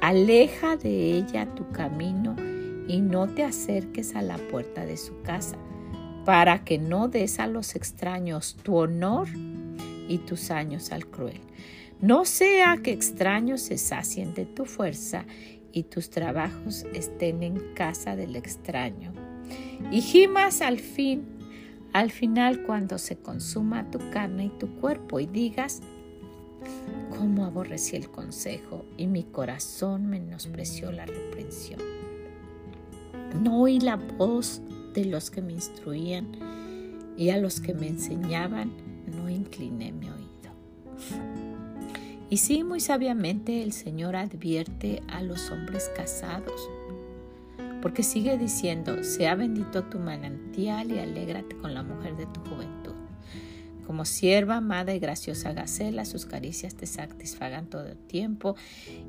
Aleja 0.06 0.76
de 0.76 1.16
ella 1.16 1.46
tu 1.54 1.68
camino 1.72 2.36
y 2.86 3.00
no 3.00 3.26
te 3.26 3.42
acerques 3.42 4.14
a 4.14 4.22
la 4.22 4.36
puerta 4.36 4.84
de 4.84 4.96
su 4.96 5.20
casa, 5.22 5.56
para 6.24 6.64
que 6.64 6.78
no 6.78 7.08
des 7.08 7.40
a 7.40 7.46
los 7.46 7.74
extraños 7.74 8.56
tu 8.62 8.76
honor 8.76 9.26
y 10.08 10.18
tus 10.18 10.50
años 10.50 10.92
al 10.92 11.06
cruel. 11.06 11.40
No 12.00 12.24
sea 12.24 12.76
que 12.82 12.92
extraños 12.92 13.62
se 13.62 13.78
sacien 13.78 14.34
de 14.34 14.44
tu 14.44 14.66
fuerza 14.66 15.24
y 15.72 15.84
tus 15.84 16.10
trabajos 16.10 16.84
estén 16.94 17.42
en 17.42 17.74
casa 17.74 18.16
del 18.16 18.36
extraño. 18.36 19.12
Y 19.90 20.00
gimas 20.00 20.62
al 20.62 20.78
fin, 20.78 21.24
al 21.92 22.10
final 22.10 22.62
cuando 22.62 22.98
se 22.98 23.16
consuma 23.16 23.90
tu 23.90 23.98
carne 24.10 24.46
y 24.46 24.58
tu 24.58 24.68
cuerpo 24.80 25.20
y 25.20 25.26
digas, 25.26 25.82
cómo 27.10 27.44
aborrecí 27.44 27.96
el 27.96 28.10
consejo 28.10 28.84
y 28.96 29.06
mi 29.06 29.24
corazón 29.24 30.06
menospreció 30.06 30.92
la 30.92 31.06
reprensión. 31.06 31.80
No 33.42 33.60
oí 33.60 33.80
la 33.80 33.96
voz 33.96 34.62
de 34.94 35.04
los 35.04 35.30
que 35.30 35.42
me 35.42 35.52
instruían 35.52 36.26
y 37.16 37.30
a 37.30 37.38
los 37.38 37.60
que 37.60 37.74
me 37.74 37.88
enseñaban 37.88 38.72
no 39.06 39.28
incliné 39.28 39.92
mi 39.92 40.08
oído. 40.08 40.26
Y 42.28 42.38
sí, 42.38 42.64
muy 42.64 42.80
sabiamente 42.80 43.62
el 43.62 43.72
Señor 43.72 44.16
advierte 44.16 45.00
a 45.06 45.22
los 45.22 45.50
hombres 45.50 45.88
casados, 45.94 46.68
porque 47.80 48.02
sigue 48.02 48.36
diciendo, 48.36 49.04
sea 49.04 49.36
bendito 49.36 49.84
tu 49.84 50.00
manantial 50.00 50.90
y 50.90 50.98
alégrate 50.98 51.56
con 51.56 51.72
la 51.72 51.84
mujer 51.84 52.16
de 52.16 52.26
tu 52.26 52.40
juventud. 52.40 52.94
Como 53.86 54.04
sierva 54.04 54.56
amada 54.56 54.92
y 54.92 54.98
graciosa 54.98 55.52
Gacela, 55.52 56.04
sus 56.04 56.26
caricias 56.26 56.74
te 56.74 56.86
satisfagan 56.86 57.70
todo 57.70 57.86
el 57.86 57.96
tiempo 57.96 58.56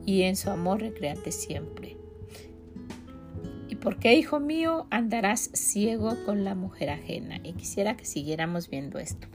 y 0.05 0.21
en 0.21 0.35
su 0.35 0.51
amor 0.51 0.81
recreate 0.81 1.31
siempre. 1.31 1.97
¿Y 3.67 3.77
por 3.77 3.97
qué, 3.97 4.13
hijo 4.13 4.39
mío, 4.39 4.85
andarás 4.91 5.49
ciego 5.53 6.15
con 6.23 6.43
la 6.43 6.53
mujer 6.53 6.91
ajena? 6.91 7.39
Y 7.43 7.53
quisiera 7.53 7.97
que 7.97 8.05
siguiéramos 8.05 8.69
viendo 8.69 8.99
esto 8.99 9.27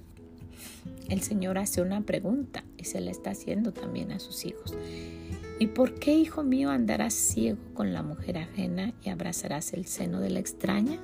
el 1.09 1.21
Señor 1.21 1.59
hace 1.59 1.83
una 1.83 2.01
pregunta 2.01 2.65
y 2.79 2.85
se 2.85 3.01
la 3.01 3.11
está 3.11 3.31
haciendo 3.31 3.73
también 3.73 4.13
a 4.13 4.19
sus 4.19 4.45
hijos. 4.45 4.75
¿Y 5.59 5.69
por 5.69 5.95
qué, 5.95 6.15
hijo 6.15 6.43
mío, 6.43 6.71
andarás 6.71 7.15
ciego 7.15 7.59
con 7.75 7.93
la 7.93 8.03
mujer 8.03 8.39
ajena 8.39 8.95
y 9.05 9.11
abrazarás 9.11 9.73
el 9.75 9.87
seno 9.87 10.21
de 10.21 10.31
la 10.31 10.41
extraña? 10.41 10.99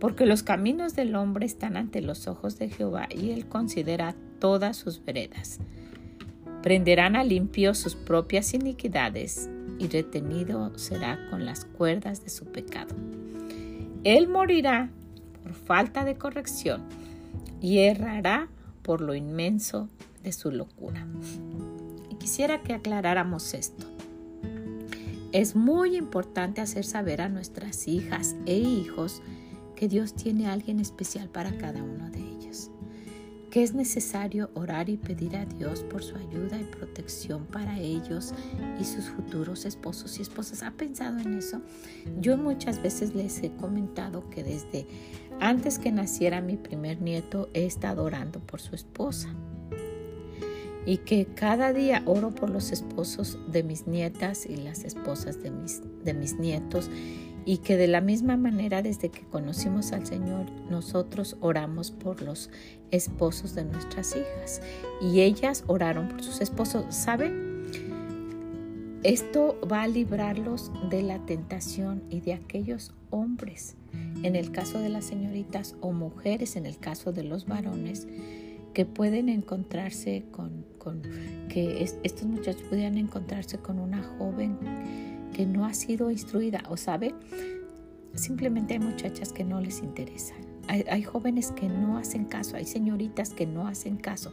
Porque 0.00 0.26
los 0.26 0.42
caminos 0.42 0.94
del 0.94 1.14
hombre 1.16 1.46
están 1.46 1.76
ante 1.76 2.02
los 2.02 2.28
ojos 2.28 2.58
de 2.58 2.68
Jehová 2.68 3.08
y 3.10 3.30
él 3.30 3.46
considera 3.46 4.14
todas 4.38 4.76
sus 4.76 5.04
veredas. 5.04 5.60
Prenderán 6.62 7.16
a 7.16 7.24
limpio 7.24 7.74
sus 7.74 7.94
propias 7.94 8.52
iniquidades 8.52 9.48
y 9.78 9.88
retenido 9.88 10.76
será 10.76 11.18
con 11.30 11.46
las 11.46 11.64
cuerdas 11.64 12.22
de 12.24 12.30
su 12.30 12.46
pecado. 12.46 12.94
Él 14.04 14.28
morirá 14.28 14.90
por 15.42 15.54
falta 15.54 16.04
de 16.04 16.16
corrección 16.16 16.82
y 17.60 17.78
errará 17.78 18.48
por 18.88 19.02
lo 19.02 19.14
inmenso 19.14 19.90
de 20.22 20.32
su 20.32 20.50
locura. 20.50 21.06
Y 22.10 22.14
quisiera 22.14 22.62
que 22.62 22.72
aclaráramos 22.72 23.52
esto. 23.52 23.86
Es 25.30 25.54
muy 25.54 25.94
importante 25.94 26.62
hacer 26.62 26.86
saber 26.86 27.20
a 27.20 27.28
nuestras 27.28 27.86
hijas 27.86 28.34
e 28.46 28.56
hijos 28.56 29.20
que 29.76 29.88
Dios 29.88 30.14
tiene 30.14 30.48
alguien 30.48 30.80
especial 30.80 31.28
para 31.28 31.54
cada 31.58 31.82
uno 31.82 32.08
de 32.08 32.20
ellos, 32.20 32.70
que 33.50 33.62
es 33.62 33.74
necesario 33.74 34.48
orar 34.54 34.88
y 34.88 34.96
pedir 34.96 35.36
a 35.36 35.44
Dios 35.44 35.82
por 35.82 36.02
su 36.02 36.16
ayuda 36.16 36.58
y 36.58 36.64
protección 36.64 37.44
para 37.44 37.78
ellos 37.78 38.32
y 38.80 38.84
sus 38.84 39.10
futuros 39.10 39.66
esposos 39.66 40.18
y 40.18 40.22
esposas. 40.22 40.62
¿Ha 40.62 40.70
pensado 40.70 41.18
en 41.18 41.34
eso? 41.34 41.60
Yo 42.22 42.38
muchas 42.38 42.80
veces 42.80 43.14
les 43.14 43.42
he 43.42 43.50
comentado 43.50 44.30
que 44.30 44.42
desde 44.42 44.86
antes 45.40 45.78
que 45.78 45.92
naciera 45.92 46.40
mi 46.40 46.56
primer 46.56 47.00
nieto, 47.00 47.48
he 47.54 47.66
estado 47.66 48.04
orando 48.04 48.40
por 48.40 48.60
su 48.60 48.74
esposa. 48.74 49.28
Y 50.86 50.98
que 50.98 51.26
cada 51.26 51.72
día 51.72 52.02
oro 52.06 52.34
por 52.34 52.50
los 52.50 52.72
esposos 52.72 53.38
de 53.48 53.62
mis 53.62 53.86
nietas 53.86 54.46
y 54.46 54.56
las 54.56 54.84
esposas 54.84 55.42
de 55.42 55.50
mis, 55.50 55.82
de 56.04 56.14
mis 56.14 56.38
nietos. 56.38 56.90
Y 57.44 57.58
que 57.58 57.76
de 57.76 57.88
la 57.88 58.00
misma 58.00 58.36
manera, 58.36 58.82
desde 58.82 59.10
que 59.10 59.22
conocimos 59.22 59.92
al 59.92 60.06
Señor, 60.06 60.50
nosotros 60.70 61.36
oramos 61.40 61.90
por 61.90 62.22
los 62.22 62.50
esposos 62.90 63.54
de 63.54 63.64
nuestras 63.64 64.16
hijas. 64.16 64.62
Y 65.00 65.20
ellas 65.20 65.64
oraron 65.66 66.08
por 66.08 66.22
sus 66.22 66.40
esposos. 66.40 66.84
¿Saben? 66.94 67.48
Esto 69.04 69.56
va 69.70 69.82
a 69.82 69.88
librarlos 69.88 70.72
de 70.90 71.02
la 71.02 71.24
tentación 71.24 72.02
y 72.10 72.20
de 72.20 72.34
aquellos 72.34 72.92
hombres, 73.10 73.76
en 74.22 74.36
el 74.36 74.50
caso 74.50 74.78
de 74.78 74.88
las 74.88 75.04
señoritas, 75.04 75.76
o 75.80 75.92
mujeres, 75.92 76.56
en 76.56 76.66
el 76.66 76.78
caso 76.78 77.12
de 77.12 77.24
los 77.24 77.46
varones, 77.46 78.06
que 78.74 78.84
pueden 78.84 79.28
encontrarse 79.28 80.24
con, 80.30 80.64
que 81.48 81.82
estos 81.82 82.26
muchachos 82.26 82.62
pudieran 82.62 82.96
encontrarse 82.96 83.58
con 83.58 83.78
una 83.78 84.02
joven 84.02 84.56
que 85.32 85.46
no 85.46 85.66
ha 85.66 85.74
sido 85.74 86.10
instruida, 86.10 86.62
o 86.68 86.76
sabe, 86.76 87.14
simplemente 88.14 88.74
hay 88.74 88.80
muchachas 88.80 89.32
que 89.32 89.44
no 89.44 89.60
les 89.60 89.80
interesa. 89.80 90.34
Hay, 90.68 91.02
jóvenes 91.02 91.50
que 91.52 91.66
no 91.66 91.96
hacen 91.96 92.26
caso, 92.26 92.56
hay 92.56 92.66
señoritas 92.66 93.30
que 93.30 93.46
no 93.46 93.68
hacen 93.68 93.96
caso, 93.96 94.32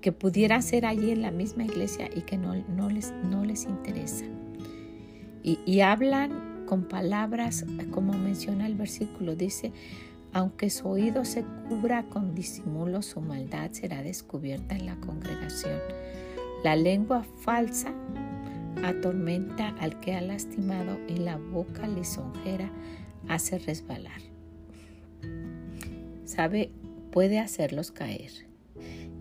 que 0.00 0.10
pudiera 0.10 0.60
ser 0.62 0.86
allí 0.86 1.10
en 1.10 1.20
la 1.20 1.30
misma 1.30 1.64
iglesia 1.64 2.08
y 2.14 2.22
que 2.22 2.38
no, 2.38 2.54
no, 2.54 2.88
les, 2.88 3.12
no 3.30 3.44
les 3.44 3.64
interesa. 3.64 4.24
Y 5.42 5.80
hablan 5.80 6.45
con 6.66 6.84
palabras, 6.84 7.64
como 7.90 8.12
menciona 8.12 8.66
el 8.66 8.74
versículo, 8.74 9.34
dice, 9.34 9.72
aunque 10.32 10.68
su 10.68 10.88
oído 10.88 11.24
se 11.24 11.44
cubra 11.68 12.04
con 12.04 12.34
disimulo, 12.34 13.02
su 13.02 13.20
maldad 13.20 13.70
será 13.72 14.02
descubierta 14.02 14.76
en 14.76 14.86
la 14.86 14.96
congregación. 14.96 15.78
La 16.62 16.76
lengua 16.76 17.24
falsa 17.40 17.94
atormenta 18.84 19.68
al 19.80 19.98
que 20.00 20.14
ha 20.14 20.20
lastimado 20.20 20.98
y 21.08 21.16
la 21.16 21.36
boca 21.36 21.88
lisonjera 21.88 22.70
hace 23.28 23.58
resbalar. 23.58 24.20
¿Sabe? 26.24 26.70
Puede 27.12 27.38
hacerlos 27.38 27.90
caer 27.92 28.46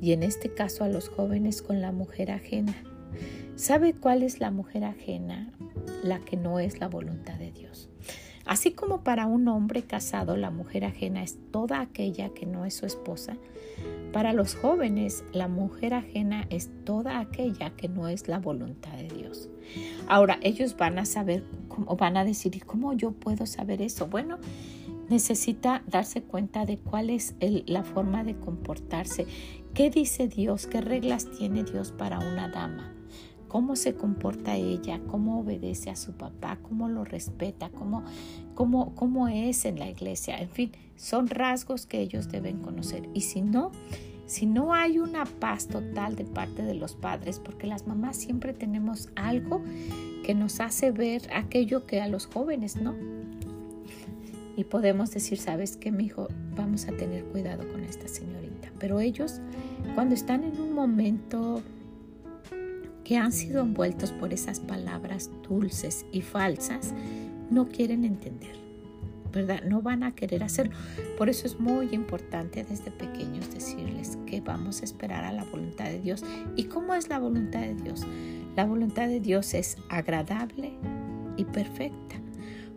y 0.01 0.11
en 0.11 0.23
este 0.23 0.53
caso 0.53 0.83
a 0.83 0.89
los 0.89 1.09
jóvenes 1.09 1.61
con 1.61 1.81
la 1.81 1.91
mujer 1.91 2.31
ajena. 2.31 2.75
¿Sabe 3.55 3.93
cuál 3.93 4.23
es 4.23 4.39
la 4.39 4.51
mujer 4.51 4.83
ajena? 4.83 5.51
La 6.03 6.19
que 6.19 6.35
no 6.35 6.59
es 6.59 6.79
la 6.79 6.87
voluntad 6.87 7.35
de 7.35 7.51
Dios. 7.51 7.89
Así 8.45 8.71
como 8.71 9.03
para 9.03 9.25
un 9.25 9.47
hombre 9.47 9.83
casado 9.83 10.37
la 10.37 10.51
mujer 10.51 10.85
ajena 10.85 11.23
es 11.23 11.37
toda 11.51 11.79
aquella 11.79 12.29
que 12.29 12.45
no 12.45 12.65
es 12.65 12.75
su 12.75 12.85
esposa, 12.85 13.37
para 14.15 14.31
los 14.33 14.55
jóvenes 14.55 15.25
la 15.33 15.49
mujer 15.49 15.93
ajena 15.93 16.47
es 16.49 16.69
toda 16.85 17.19
aquella 17.19 17.71
que 17.71 17.89
no 17.89 18.07
es 18.07 18.27
la 18.27 18.39
voluntad 18.39 18.93
de 18.93 19.09
Dios. 19.09 19.49
Ahora 20.07 20.37
ellos 20.41 20.77
van 20.77 20.99
a 20.99 21.05
saber, 21.05 21.43
cómo, 21.67 21.97
van 21.97 22.15
a 22.15 22.23
decir, 22.23 22.55
¿y 22.55 22.61
cómo 22.61 22.93
yo 22.93 23.11
puedo 23.11 23.45
saber 23.45 23.81
eso? 23.81 24.07
Bueno, 24.07 24.37
necesita 25.09 25.83
darse 25.87 26.21
cuenta 26.21 26.65
de 26.65 26.77
cuál 26.77 27.09
es 27.09 27.35
la 27.65 27.83
forma 27.83 28.23
de 28.23 28.35
comportarse. 28.35 29.27
¿Qué 29.73 29.89
dice 29.89 30.29
Dios? 30.29 30.65
¿Qué 30.67 30.79
reglas 30.79 31.29
tiene 31.37 31.65
Dios 31.65 31.91
para 31.91 32.19
una 32.19 32.47
dama? 32.47 32.94
¿Cómo 33.47 33.75
se 33.75 33.95
comporta 33.95 34.55
ella? 34.55 34.99
¿Cómo 35.07 35.39
obedece 35.39 35.89
a 35.89 35.95
su 35.95 36.13
papá? 36.13 36.57
¿Cómo 36.61 36.89
lo 36.89 37.03
respeta? 37.05 37.69
¿Cómo, 37.69 38.03
cómo, 38.53 38.95
cómo 38.95 39.27
es 39.27 39.65
en 39.65 39.79
la 39.79 39.89
iglesia? 39.89 40.39
En 40.39 40.49
fin, 40.49 40.71
son 40.95 41.27
rasgos 41.27 41.85
que 41.85 42.01
ellos 42.01 42.29
deben 42.29 42.59
conocer. 42.59 43.07
Y 43.13 43.21
si 43.21 43.41
no, 43.41 43.71
si 44.25 44.45
no 44.45 44.73
hay 44.73 44.99
una 44.99 45.25
paz 45.25 45.67
total 45.67 46.15
de 46.15 46.25
parte 46.25 46.63
de 46.63 46.73
los 46.73 46.95
padres, 46.95 47.39
porque 47.39 47.67
las 47.67 47.87
mamás 47.87 48.17
siempre 48.17 48.53
tenemos 48.53 49.09
algo 49.15 49.61
que 50.23 50.33
nos 50.33 50.59
hace 50.59 50.91
ver 50.91 51.21
aquello 51.33 51.85
que 51.85 52.01
a 52.01 52.07
los 52.07 52.25
jóvenes 52.25 52.75
no 52.77 52.95
y 54.57 54.63
podemos 54.63 55.11
decir, 55.11 55.37
sabes 55.37 55.77
qué, 55.77 55.91
mi 55.91 56.05
hijo, 56.05 56.27
vamos 56.55 56.87
a 56.87 56.93
tener 56.93 57.25
cuidado 57.25 57.67
con 57.71 57.83
esta 57.83 58.07
señorita. 58.07 58.71
Pero 58.79 58.99
ellos, 58.99 59.41
cuando 59.95 60.15
están 60.15 60.43
en 60.43 60.59
un 60.59 60.73
momento 60.73 61.61
que 63.05 63.17
han 63.17 63.31
sido 63.31 63.61
envueltos 63.61 64.11
por 64.11 64.33
esas 64.33 64.59
palabras 64.59 65.31
dulces 65.47 66.05
y 66.11 66.21
falsas, 66.21 66.93
no 67.49 67.69
quieren 67.69 68.03
entender, 68.03 68.55
¿verdad? 69.31 69.63
No 69.63 69.81
van 69.81 70.03
a 70.03 70.13
querer 70.13 70.43
hacerlo. 70.43 70.75
Por 71.17 71.29
eso 71.29 71.47
es 71.47 71.57
muy 71.57 71.93
importante 71.93 72.65
desde 72.65 72.91
pequeños 72.91 73.53
decirles 73.53 74.17
que 74.25 74.41
vamos 74.41 74.81
a 74.81 74.83
esperar 74.83 75.23
a 75.23 75.31
la 75.31 75.45
voluntad 75.45 75.85
de 75.85 76.01
Dios. 76.01 76.23
¿Y 76.57 76.65
cómo 76.65 76.95
es 76.95 77.07
la 77.07 77.19
voluntad 77.19 77.61
de 77.61 77.75
Dios? 77.75 78.05
La 78.57 78.65
voluntad 78.65 79.07
de 79.07 79.21
Dios 79.21 79.53
es 79.53 79.77
agradable 79.89 80.73
y 81.37 81.45
perfecta 81.45 82.15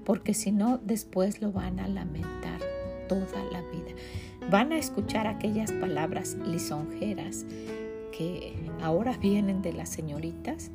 porque 0.08 0.32
si 0.32 0.52
no, 0.52 0.80
después 0.82 1.42
lo 1.42 1.52
van 1.52 1.78
a 1.80 1.86
lamentar 1.86 2.62
toda 3.10 3.44
la 3.52 3.60
vida. 3.60 3.94
Van 4.50 4.72
a 4.72 4.78
escuchar 4.78 5.26
aquellas 5.26 5.70
palabras 5.70 6.38
lisonjeras 6.46 7.44
que 8.18 8.52
ahora 8.82 9.16
vienen 9.16 9.62
de 9.62 9.72
las 9.72 9.88
señoritas, 9.88 10.72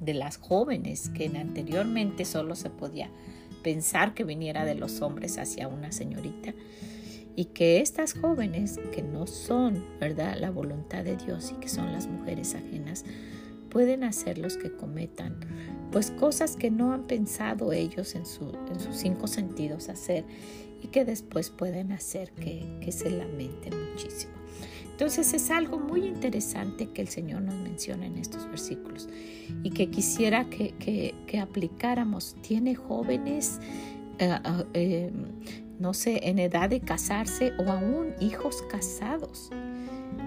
de 0.00 0.14
las 0.14 0.38
jóvenes, 0.38 1.10
que 1.10 1.26
anteriormente 1.26 2.24
solo 2.24 2.56
se 2.56 2.70
podía 2.70 3.10
pensar 3.62 4.14
que 4.14 4.24
viniera 4.24 4.64
de 4.64 4.74
los 4.74 5.02
hombres 5.02 5.36
hacia 5.36 5.68
una 5.68 5.92
señorita 5.92 6.54
y 7.36 7.46
que 7.46 7.80
estas 7.80 8.14
jóvenes 8.14 8.80
que 8.94 9.02
no 9.02 9.26
son, 9.26 9.84
¿verdad?, 10.00 10.38
la 10.40 10.50
voluntad 10.50 11.04
de 11.04 11.18
Dios 11.18 11.52
y 11.54 11.60
que 11.60 11.68
son 11.68 11.92
las 11.92 12.06
mujeres 12.06 12.54
ajenas, 12.54 13.04
pueden 13.68 14.02
hacer 14.02 14.38
los 14.38 14.56
que 14.56 14.74
cometan 14.74 15.38
pues 15.92 16.10
cosas 16.10 16.56
que 16.56 16.70
no 16.70 16.94
han 16.94 17.06
pensado 17.06 17.74
ellos 17.74 18.14
en, 18.14 18.24
sus 18.24 18.56
cinco 18.92 19.26
sentidos 19.26 19.90
hacer 19.90 20.24
y 20.82 20.88
que 20.88 21.04
después 21.04 21.50
pueden 21.50 21.92
hacer 21.92 22.32
que, 22.32 22.64
que 22.80 22.90
se 22.90 23.10
lamenten 23.10 23.74
muchísimo. 23.90 24.39
Entonces 25.00 25.32
es 25.32 25.50
algo 25.50 25.78
muy 25.78 26.04
interesante 26.04 26.90
que 26.90 27.00
el 27.00 27.08
Señor 27.08 27.40
nos 27.40 27.54
menciona 27.54 28.04
en 28.04 28.18
estos 28.18 28.46
versículos 28.46 29.08
y 29.62 29.70
que 29.70 29.88
quisiera 29.88 30.50
que, 30.50 31.14
aplicáramos. 31.40 32.36
Tiene 32.42 32.74
jóvenes, 32.74 33.60
eh, 34.18 34.38
eh, 34.74 35.10
no 35.78 35.94
sé, 35.94 36.20
en 36.24 36.38
edad 36.38 36.68
de 36.68 36.80
casarse 36.80 37.54
o 37.58 37.72
aún 37.72 38.08
hijos 38.20 38.62
casados. 38.70 39.48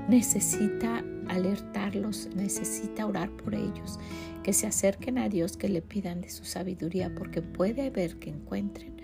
Necesita 0.09 1.05
alertarlos, 1.27 2.29
necesita 2.35 3.05
orar 3.05 3.29
por 3.29 3.53
ellos, 3.53 3.99
que 4.41 4.53
se 4.53 4.65
acerquen 4.65 5.19
a 5.19 5.29
Dios, 5.29 5.55
que 5.55 5.69
le 5.69 5.83
pidan 5.83 6.21
de 6.21 6.31
su 6.31 6.45
sabiduría, 6.45 7.13
porque 7.13 7.43
puede 7.43 7.85
haber 7.85 8.17
que 8.17 8.31
encuentren 8.31 8.99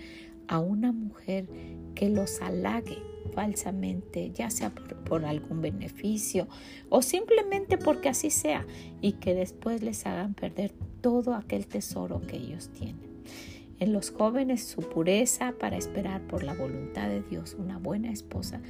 a 0.48 0.58
una 0.58 0.92
mujer 0.92 1.48
que 1.94 2.10
los 2.10 2.42
halague 2.42 2.98
falsamente, 3.34 4.32
ya 4.32 4.50
sea 4.50 4.72
por, 4.72 5.26
algún 5.26 5.62
beneficio 5.62 6.48
o 6.90 7.02
simplemente 7.02 7.78
porque 7.78 8.10
así 8.10 8.30
sea, 8.30 8.66
y 9.02 9.14
que 9.14 9.34
después 9.34 9.82
les 9.82 10.06
hagan 10.06 10.34
perder 10.34 10.74
todo 11.02 11.34
aquel 11.34 11.68
tesoro 11.68 12.22
que 12.28 12.38
ellos 12.38 12.70
tienen. 12.70 13.10
En 13.80 13.94
los 13.94 14.12
jóvenes 14.12 14.64
su 14.64 14.82
pureza 14.82 15.54
para 15.58 15.78
esperar 15.78 16.22
por 16.28 16.44
la 16.44 16.54
voluntad 16.54 17.08
de 17.08 17.22
Dios 17.22 17.56
una 17.58 17.78
buena 17.78 18.12
esposa 18.12 18.62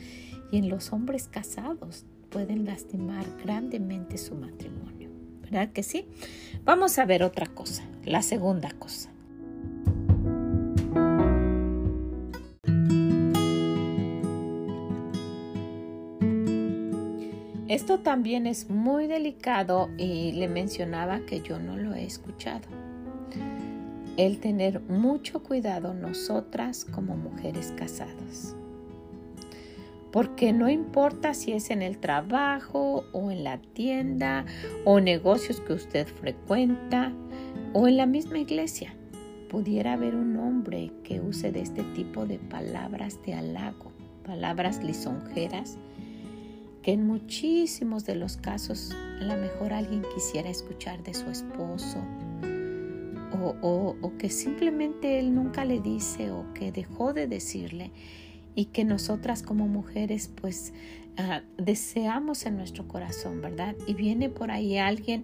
y 0.52 0.58
en 0.58 0.69
los 0.69 0.93
hombres 0.93 1.28
casados 1.28 2.06
pueden 2.30 2.65
lastimar 2.65 3.26
grandemente 3.43 4.17
su 4.17 4.36
matrimonio. 4.36 5.10
¿Verdad 5.41 5.72
que 5.72 5.82
sí? 5.82 6.06
Vamos 6.63 7.00
a 7.00 7.06
ver 7.06 7.24
otra 7.24 7.48
cosa, 7.48 7.84
la 8.06 8.22
segunda 8.22 8.69
cosa. 8.72 9.10
Esto 17.69 17.99
también 17.99 18.47
es 18.47 18.67
muy 18.67 19.05
delicado 19.05 19.91
y 19.95 20.32
le 20.32 20.47
mencionaba 20.47 21.19
que 21.19 21.41
yo 21.41 21.60
no 21.60 21.77
lo 21.77 21.93
he 21.93 22.03
escuchado. 22.03 22.67
El 24.17 24.39
tener 24.39 24.82
mucho 24.82 25.43
cuidado 25.43 25.93
nosotras 25.93 26.84
como 26.84 27.15
mujeres 27.15 27.71
casadas. 27.77 28.55
Porque 30.12 30.51
no 30.51 30.67
importa 30.67 31.36
si 31.36 31.51
es 31.51 31.69
en 31.69 31.84
el 31.84 31.99
trabajo 31.99 33.03
o 33.13 33.29
en 33.29 33.43
la 33.43 33.60
tienda 33.60 34.45
o 34.84 34.99
negocios 34.99 35.62
que 35.62 35.73
usted 35.73 36.08
frecuenta 36.08 37.13
o 37.73 37.88
en 37.88 37.97
la 37.97 38.08
misma 38.08 38.39
iglesia, 38.39 38.95
pudiera 39.47 39.93
haber 39.93 40.15
un 40.15 40.38
hombre 40.38 40.91
que 41.03 41.21
use 41.21 41.51
de 41.51 41.62
este 41.62 41.84
tipo 41.84 42.25
de 42.25 42.39
palabras 42.39 43.19
de 43.23 43.36
halago, 43.36 43.91
palabras 44.25 44.84
lisonjeras, 44.84 45.77
que 46.82 46.94
en 46.94 47.06
muchísimos 47.06 48.06
de 48.06 48.15
los 48.15 48.38
casos 48.38 48.92
a 49.20 49.24
lo 49.24 49.36
mejor 49.38 49.74
alguien 49.74 50.04
quisiera 50.13 50.50
escuchar 50.50 51.04
de 51.04 51.13
su 51.13 51.30
esposo 51.30 52.04
o, 53.62 53.96
o 54.02 54.18
que 54.18 54.30
simplemente 54.30 55.20
él 55.20 55.34
nunca 55.34 55.65
le 55.65 55.80
dice 55.80 56.32
o 56.32 56.54
que 56.54 56.72
dejó 56.72 57.13
de 57.13 57.28
decirle 57.28 57.92
y 58.56 58.65
que 58.65 58.84
nosotras 58.84 59.44
como 59.44 59.68
mujeres 59.68 60.30
pues 60.42 60.74
ah, 61.18 61.44
deseamos 61.58 62.46
en 62.46 62.58
nuestro 62.58 62.88
corazón, 62.88 63.42
¿verdad? 63.42 63.76
Y 63.88 63.94
viene 63.94 64.30
por 64.30 64.52
ahí 64.52 64.78
alguien 64.78 65.24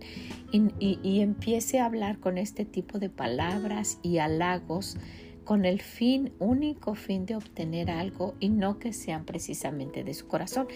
y, 0.52 1.00
y, 1.02 1.20
empiece 1.20 1.80
a 1.80 1.86
hablar 1.86 2.20
con 2.20 2.38
este 2.38 2.64
tipo 2.66 3.00
de 3.00 3.10
palabras 3.10 4.00
y 4.02 4.20
halagos 4.20 4.98
con 5.44 5.66
el 5.66 5.82
fin, 5.82 6.32
único 6.40 6.96
fin 6.96 7.26
de 7.26 7.36
obtener 7.36 7.92
algo 7.92 8.36
y 8.40 8.50
no 8.50 8.80
que 8.80 8.94
sean 8.94 9.26
precisamente 9.26 10.04
de 10.04 10.14
su 10.14 10.28
corazón. 10.28 10.68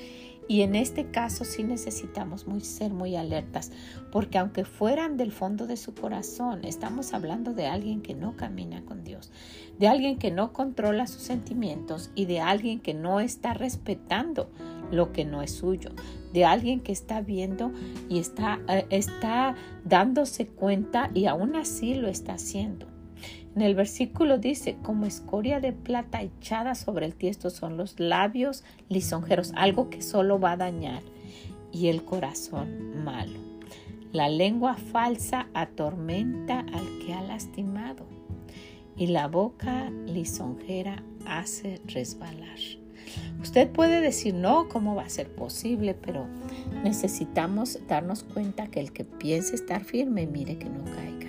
Y 0.49 0.63
en 0.63 0.73
este 0.73 1.11
caso 1.11 1.45
sí 1.45 1.63
necesitamos 1.63 2.43
ser 2.63 2.91
muy 2.91 3.15
alertas, 3.15 3.71
porque 4.11 4.39
aunque 4.39 4.65
fueran 4.65 5.15
del 5.15 5.31
fondo 5.31 5.67
de 5.67 5.77
su 5.77 5.93
corazón, 5.93 6.65
estamos 6.65 7.13
hablando 7.13 7.53
de 7.53 7.67
alguien 7.67 8.01
que 8.01 8.15
no 8.15 8.35
camina 8.35 8.83
con 8.83 9.03
Dios, 9.03 9.31
de 9.77 9.87
alguien 9.87 10.17
que 10.17 10.31
no 10.31 10.51
controla 10.51 11.05
sus 11.05 11.21
sentimientos 11.21 12.09
y 12.15 12.25
de 12.25 12.39
alguien 12.39 12.79
que 12.79 12.95
no 12.95 13.19
está 13.19 13.53
respetando 13.53 14.49
lo 14.89 15.11
que 15.11 15.23
no 15.23 15.43
es 15.43 15.51
suyo, 15.51 15.91
de 16.33 16.45
alguien 16.45 16.79
que 16.79 16.93
está 16.93 17.21
viendo 17.21 17.71
y 18.09 18.17
está, 18.17 18.59
eh, 18.67 18.87
está 18.89 19.53
dándose 19.85 20.47
cuenta 20.47 21.11
y 21.13 21.27
aún 21.27 21.55
así 21.55 21.93
lo 21.93 22.07
está 22.07 22.33
haciendo. 22.33 22.87
En 23.55 23.63
el 23.63 23.75
versículo 23.75 24.37
dice, 24.37 24.77
como 24.83 25.05
escoria 25.05 25.59
de 25.59 25.73
plata 25.73 26.21
echada 26.21 26.75
sobre 26.75 27.05
el 27.05 27.15
tiesto 27.15 27.49
son 27.49 27.77
los 27.77 27.99
labios 27.99 28.63
lisonjeros, 28.89 29.51
algo 29.55 29.89
que 29.89 30.01
solo 30.01 30.39
va 30.39 30.51
a 30.51 30.57
dañar, 30.57 31.01
y 31.71 31.87
el 31.87 32.03
corazón 32.03 33.03
malo. 33.03 33.39
La 34.11 34.29
lengua 34.29 34.75
falsa 34.75 35.47
atormenta 35.53 36.59
al 36.59 36.99
que 37.05 37.13
ha 37.13 37.21
lastimado, 37.21 38.05
y 38.95 39.07
la 39.07 39.27
boca 39.27 39.89
lisonjera 40.05 41.03
hace 41.25 41.81
resbalar. 41.87 42.59
Usted 43.41 43.69
puede 43.71 44.01
decir, 44.01 44.35
no, 44.35 44.67
¿cómo 44.69 44.93
va 44.93 45.03
a 45.03 45.09
ser 45.09 45.33
posible? 45.33 45.95
Pero 45.95 46.27
necesitamos 46.83 47.79
darnos 47.87 48.23
cuenta 48.23 48.67
que 48.67 48.79
el 48.79 48.93
que 48.93 49.05
piense 49.05 49.55
estar 49.55 49.83
firme, 49.83 50.27
mire 50.27 50.59
que 50.59 50.69
no 50.69 50.83
caiga 50.85 51.28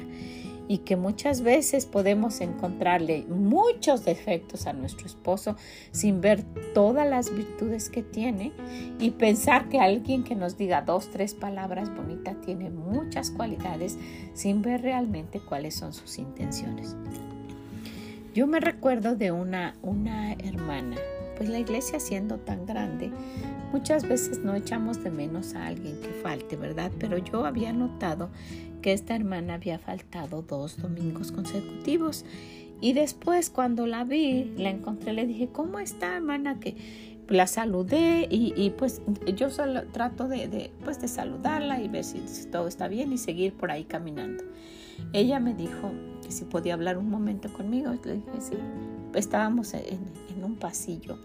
y 0.71 0.79
que 0.79 0.95
muchas 0.95 1.43
veces 1.43 1.85
podemos 1.85 2.41
encontrarle 2.41 3.25
muchos 3.29 4.05
defectos 4.05 4.69
a 4.69 4.73
nuestro 4.73 5.09
esposo 5.09 5.57
sin 5.91 6.21
ver 6.21 6.45
todas 6.75 7.11
las 7.11 7.35
virtudes 7.35 7.91
que 7.91 8.05
tiene 8.05 8.53
y 9.01 9.11
pensar 9.11 9.69
que 9.69 9.81
alguien 9.81 10.23
que 10.23 10.37
nos 10.37 10.57
diga 10.57 10.83
dos, 10.83 11.11
tres 11.11 11.35
palabras 11.35 11.93
bonitas 11.93 12.41
tiene 12.43 12.71
muchas 12.71 13.33
cualidades 13.33 13.99
sin 14.33 14.63
ver 14.63 14.83
realmente 14.83 15.41
cuáles 15.41 15.75
son 15.75 15.93
sus 15.93 16.19
intenciones. 16.19 16.95
Yo 18.33 18.47
me 18.47 18.61
recuerdo 18.61 19.17
de 19.17 19.33
una, 19.33 19.75
una 19.83 20.35
hermana, 20.35 20.99
pues 21.37 21.49
la 21.49 21.59
iglesia 21.59 21.99
siendo 21.99 22.39
tan 22.39 22.65
grande, 22.65 23.11
muchas 23.73 24.09
veces 24.09 24.39
no 24.39 24.55
echamos 24.55 25.03
de 25.03 25.11
menos 25.11 25.55
a 25.57 25.67
alguien 25.67 26.01
que 26.01 26.11
falte, 26.23 26.55
¿verdad? 26.55 26.93
Pero 27.01 27.19
yo 27.19 27.45
había 27.45 27.73
notado 27.73 28.31
que 28.81 28.93
esta 28.93 29.15
hermana 29.15 29.55
había 29.55 29.79
faltado 29.79 30.43
dos 30.43 30.81
domingos 30.81 31.33
consecutivos. 31.33 32.25
Y 32.81 32.93
después 32.95 33.51
cuando 33.51 33.87
la 33.87 34.05
vi, 34.05 34.53
la 34.57 34.71
encontré, 34.71 35.13
le 35.13 35.27
dije, 35.27 35.49
¿cómo 35.49 35.79
está 35.79 36.17
hermana? 36.17 36.59
Que 36.61 36.77
la 37.29 37.47
saludé 37.47 38.27
y, 38.31 38.71
pues 38.71 39.03
yo 39.37 39.51
solo 39.51 39.87
trato 39.89 40.27
de, 40.27 40.73
pues, 40.85 41.01
de 41.01 41.07
saludarla 41.09 41.81
y 41.81 41.89
ver 41.89 42.05
si, 42.05 42.21
todo 42.51 42.67
está 42.67 42.89
bien 42.89 43.13
y 43.13 43.19
seguir 43.19 43.53
por 43.55 43.71
ahí 43.71 43.85
caminando. 43.85 44.43
Ella 45.13 45.39
me 45.41 45.55
dijo 45.55 45.93
que 46.23 46.33
si 46.33 46.45
podía 46.45 46.75
hablar 46.75 46.99
un 46.99 47.09
momento 47.09 47.53
conmigo. 47.53 47.93
Le 48.05 48.15
dije, 48.15 48.41
sí. 48.41 48.55
Estábamos 49.15 49.75
en, 49.75 50.01
en 50.35 50.45
un 50.45 50.57
pasillo 50.57 51.19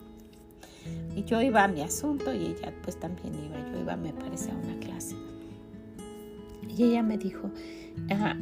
y 1.15 1.23
yo 1.23 1.41
iba 1.41 1.63
a 1.63 1.67
mi 1.67 1.81
asunto 1.81 2.33
y 2.33 2.47
ella 2.47 2.73
pues 2.83 2.99
también 2.99 3.33
iba. 3.35 3.57
Yo 3.71 3.81
iba, 3.81 3.95
me 3.95 4.13
parece, 4.13 4.51
a 4.51 4.55
una 4.55 4.77
clase. 4.79 5.15
Y 6.75 6.83
ella 6.83 7.03
me 7.03 7.17
dijo 7.17 7.51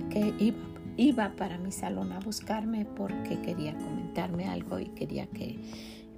que 0.09 0.53
iba, 0.97 1.35
para 1.35 1.57
mi 1.57 1.71
salón 1.71 2.11
a 2.11 2.19
buscarme 2.19 2.85
porque 2.85 3.39
quería 3.41 3.73
comentarme 3.73 4.47
algo 4.47 4.79
y 4.79 4.85
quería 4.87 5.27
que 5.27 5.59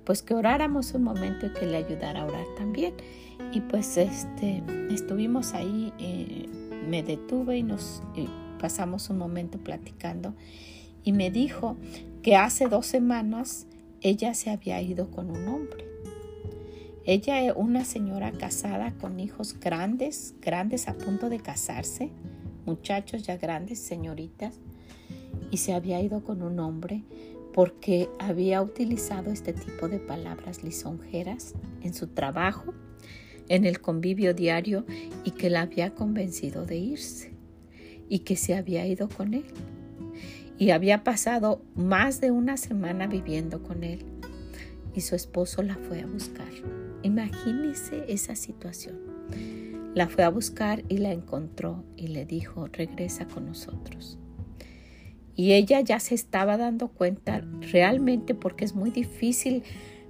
pues 0.05 0.21
que 0.21 0.35
oráramos 0.35 0.93
un 0.93 1.03
momento 1.03 1.47
y 1.47 1.53
que 1.53 1.65
le 1.65 1.77
ayudara 1.77 2.21
a 2.21 2.25
orar 2.25 2.45
también. 2.57 2.93
Y 3.51 3.61
pues 3.61 3.97
este 3.97 4.63
estuvimos 4.89 5.53
ahí, 5.53 5.91
eh, 5.99 6.47
me 6.87 7.01
detuve 7.03 7.57
y 7.57 7.63
nos 7.63 8.03
pasamos 8.59 9.09
un 9.09 9.17
momento 9.17 9.57
platicando 9.57 10.33
y 11.03 11.11
me 11.11 11.31
dijo 11.31 11.77
que 12.21 12.35
hace 12.35 12.67
dos 12.67 12.85
semanas 12.85 13.67
ella 14.01 14.33
se 14.33 14.51
había 14.51 14.81
ido 14.81 15.09
con 15.09 15.29
un 15.29 15.47
hombre 15.47 15.94
ella 17.05 17.39
es 17.45 17.53
una 17.55 17.85
señora 17.85 18.31
casada 18.31 18.91
con 18.99 19.19
hijos 19.19 19.59
grandes, 19.59 20.33
grandes 20.41 20.87
a 20.87 20.95
punto 20.95 21.29
de 21.29 21.39
casarse, 21.39 22.09
muchachos 22.65 23.21
ya 23.23 23.37
grandes, 23.37 23.77
señoritas, 23.77 24.59
y 25.51 25.57
se 25.57 25.73
había 25.73 26.01
ido 26.01 26.23
con 26.23 26.41
un 26.41 26.59
hombre 26.59 27.03
porque 27.53 28.09
había 28.19 28.61
utilizado 28.61 29.31
este 29.31 29.53
tipo 29.53 29.87
de 29.87 29.99
palabras 29.99 30.63
lisonjeras 30.63 31.53
en 31.83 31.93
su 31.93 32.07
trabajo, 32.07 32.73
en 33.49 33.65
el 33.65 33.81
convivio 33.81 34.33
diario 34.33 34.83
y 35.23 35.31
que 35.31 35.51
la 35.51 35.61
había 35.61 35.93
convencido 35.93 36.65
de 36.65 36.77
irse 36.77 37.33
y 38.09 38.19
que 38.19 38.35
se 38.35 38.55
había 38.55 38.87
ido 38.87 39.09
con 39.09 39.35
él. 39.35 39.45
Y 40.57 40.71
había 40.71 41.03
pasado 41.03 41.61
más 41.75 42.19
de 42.19 42.31
una 42.31 42.57
semana 42.57 43.05
viviendo 43.05 43.61
con 43.61 43.83
él 43.83 44.03
y 44.95 45.01
su 45.01 45.15
esposo 45.15 45.61
la 45.61 45.75
fue 45.75 46.01
a 46.01 46.07
buscar. 46.07 46.84
Imagínese 47.05 48.05
esa 48.07 48.35
situación. 48.35 48.97
La 49.93 50.07
fue 50.07 50.23
a 50.23 50.29
buscar 50.29 50.83
y 50.89 50.97
la 50.97 51.11
encontró 51.11 51.83
y 51.95 52.07
le 52.07 52.25
dijo, 52.25 52.67
regresa 52.67 53.27
con 53.27 53.45
nosotros. 53.45 54.17
Y 55.35 55.53
ella 55.53 55.81
ya 55.81 55.99
se 55.99 56.15
estaba 56.15 56.57
dando 56.57 56.87
cuenta 56.87 57.41
realmente 57.71 58.33
porque 58.33 58.65
es 58.65 58.73
muy 58.73 58.89
difícil 58.89 59.63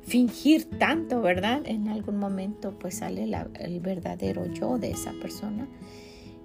fingir 0.03 0.65
tanto, 0.79 1.21
¿verdad? 1.21 1.63
En 1.65 1.89
algún 1.89 2.17
momento 2.17 2.77
pues 2.79 2.99
sale 2.99 3.29
el 3.59 3.79
verdadero 3.81 4.45
yo 4.53 4.77
de 4.77 4.91
esa 4.91 5.11
persona 5.13 5.67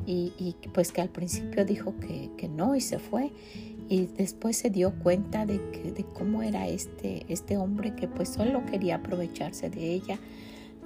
y, 0.06 0.56
pues 0.72 0.92
que 0.92 1.00
al 1.00 1.10
principio 1.10 1.64
dijo 1.64 1.94
que, 2.00 2.30
que, 2.36 2.48
no 2.48 2.74
y 2.74 2.80
se 2.80 2.98
fue 2.98 3.30
y 3.90 4.06
después 4.06 4.56
se 4.56 4.70
dio 4.70 4.92
cuenta 4.92 5.44
de, 5.44 5.60
que, 5.72 5.90
de 5.90 6.04
cómo 6.04 6.42
era 6.42 6.68
este, 6.68 7.26
este 7.28 7.56
hombre 7.56 7.96
que 7.96 8.06
pues 8.06 8.28
solo 8.28 8.64
quería 8.64 8.96
aprovecharse 8.96 9.68
de 9.68 9.92
ella. 9.92 10.18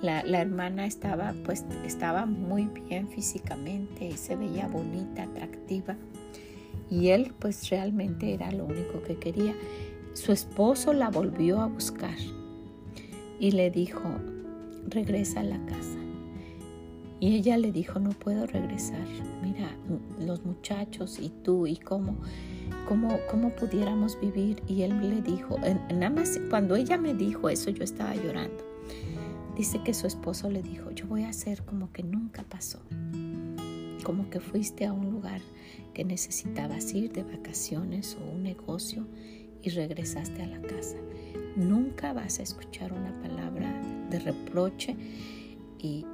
La, 0.01 0.25
la, 0.25 0.41
hermana 0.41 0.87
estaba 0.87 1.35
pues 1.45 1.65
estaba 1.85 2.27
muy 2.27 2.65
bien 2.89 3.09
físicamente 3.09 4.07
y 4.07 4.17
se 4.17 4.37
veía 4.37 4.69
bonita, 4.69 5.23
atractiva 5.25 5.97
y 6.91 7.09
él 7.09 7.35
pues 7.39 7.69
realmente 7.69 8.33
era 8.33 8.51
lo 8.51 8.65
único 8.65 9.03
que 9.03 9.17
quería. 9.17 9.55
Su 10.15 10.33
esposo 10.33 10.95
la 10.95 11.11
volvió 11.11 11.61
a 11.61 11.67
buscar 11.67 12.17
y 13.39 13.51
le 13.51 13.71
dijo, 13.71 14.03
regresa 14.89 15.41
a 15.41 15.45
la 15.45 15.59
casa. 15.67 15.99
Y 17.21 17.37
ella 17.37 17.57
le 17.59 17.73
dijo, 17.73 17.99
no 18.01 18.11
puedo 18.11 18.47
regresar. 18.47 19.07
Mira, 19.43 19.77
los 20.19 20.45
muchachos 20.45 21.19
y 21.21 21.31
tú 21.31 21.67
y 21.67 21.77
cómo, 21.77 22.17
cómo, 22.89 23.19
cómo 23.31 23.51
pudiéramos 23.51 24.19
vivir. 24.21 24.63
Y 24.67 24.83
él 24.83 24.99
le 25.09 25.23
dijo, 25.23 25.59
nada 25.93 26.11
más 26.11 26.39
cuando 26.51 26.77
ella 26.77 26.97
me 26.97 27.15
dijo 27.15 27.49
eso, 27.49 27.71
yo 27.71 27.85
estaba 27.85 28.15
llorando. 28.15 28.65
Dice 29.57 29.81
que 29.85 29.95
su 29.95 30.07
esposo 30.07 30.51
le 30.51 30.63
dijo, 30.63 30.91
yo 30.91 31.07
voy 31.07 31.23
a 31.23 31.29
hacer 31.29 31.63
como 31.63 31.93
que 31.93 32.03
nunca 32.03 32.43
pasó. 32.43 32.81
Como 34.03 34.29
que 34.29 34.41
fuiste 34.41 34.85
a 34.85 34.93
un 34.93 35.11
lugar 35.11 35.41
que 35.95 36.05
necesitabas 36.05 36.93
ir 36.93 37.13
de 37.13 37.23
vacaciones 37.23 38.19
o 38.21 38.33
un 38.33 38.43
negocio 38.43 39.07
y 39.63 39.71
regresaste 39.71 40.43
a 40.43 40.47
la 40.47 40.61
casa. 40.61 40.97
Nunca 41.57 42.13
vas 42.13 42.41
a 42.41 42.43
escuchar 42.43 42.93
una 42.93 43.13
palabra 43.23 43.73
de 44.11 44.19
reproche 44.19 44.97
y, 45.79 46.05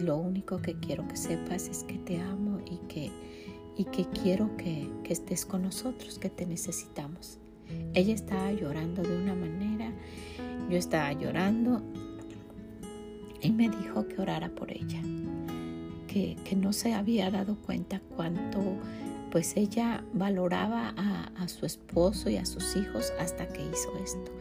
lo 0.00 0.16
único 0.16 0.60
que 0.60 0.74
quiero 0.74 1.06
que 1.06 1.16
sepas 1.16 1.68
es 1.68 1.84
que 1.84 1.98
te 1.98 2.20
amo 2.20 2.58
y 2.68 2.78
que, 2.88 3.10
y 3.76 3.84
que 3.84 4.04
quiero 4.06 4.56
que, 4.56 4.90
que 5.04 5.12
estés 5.12 5.46
con 5.46 5.62
nosotros, 5.62 6.18
que 6.18 6.30
te 6.30 6.46
necesitamos. 6.46 7.38
Ella 7.94 8.14
estaba 8.14 8.52
llorando 8.52 9.02
de 9.02 9.16
una 9.16 9.34
manera, 9.34 9.92
yo 10.68 10.76
estaba 10.76 11.12
llorando 11.12 11.82
y 13.40 13.52
me 13.52 13.68
dijo 13.68 14.06
que 14.06 14.20
orara 14.20 14.48
por 14.50 14.70
ella, 14.70 15.00
que, 16.06 16.36
que 16.44 16.56
no 16.56 16.72
se 16.72 16.94
había 16.94 17.30
dado 17.30 17.56
cuenta 17.56 18.00
cuánto 18.16 18.60
pues 19.30 19.56
ella 19.56 20.02
valoraba 20.12 20.92
a, 20.96 21.30
a, 21.36 21.48
su 21.48 21.64
esposo 21.64 22.28
y 22.30 22.36
a 22.36 22.44
sus 22.44 22.74
hijos 22.74 23.12
hasta 23.20 23.46
que 23.46 23.62
hizo 23.62 23.96
esto. 24.02 24.32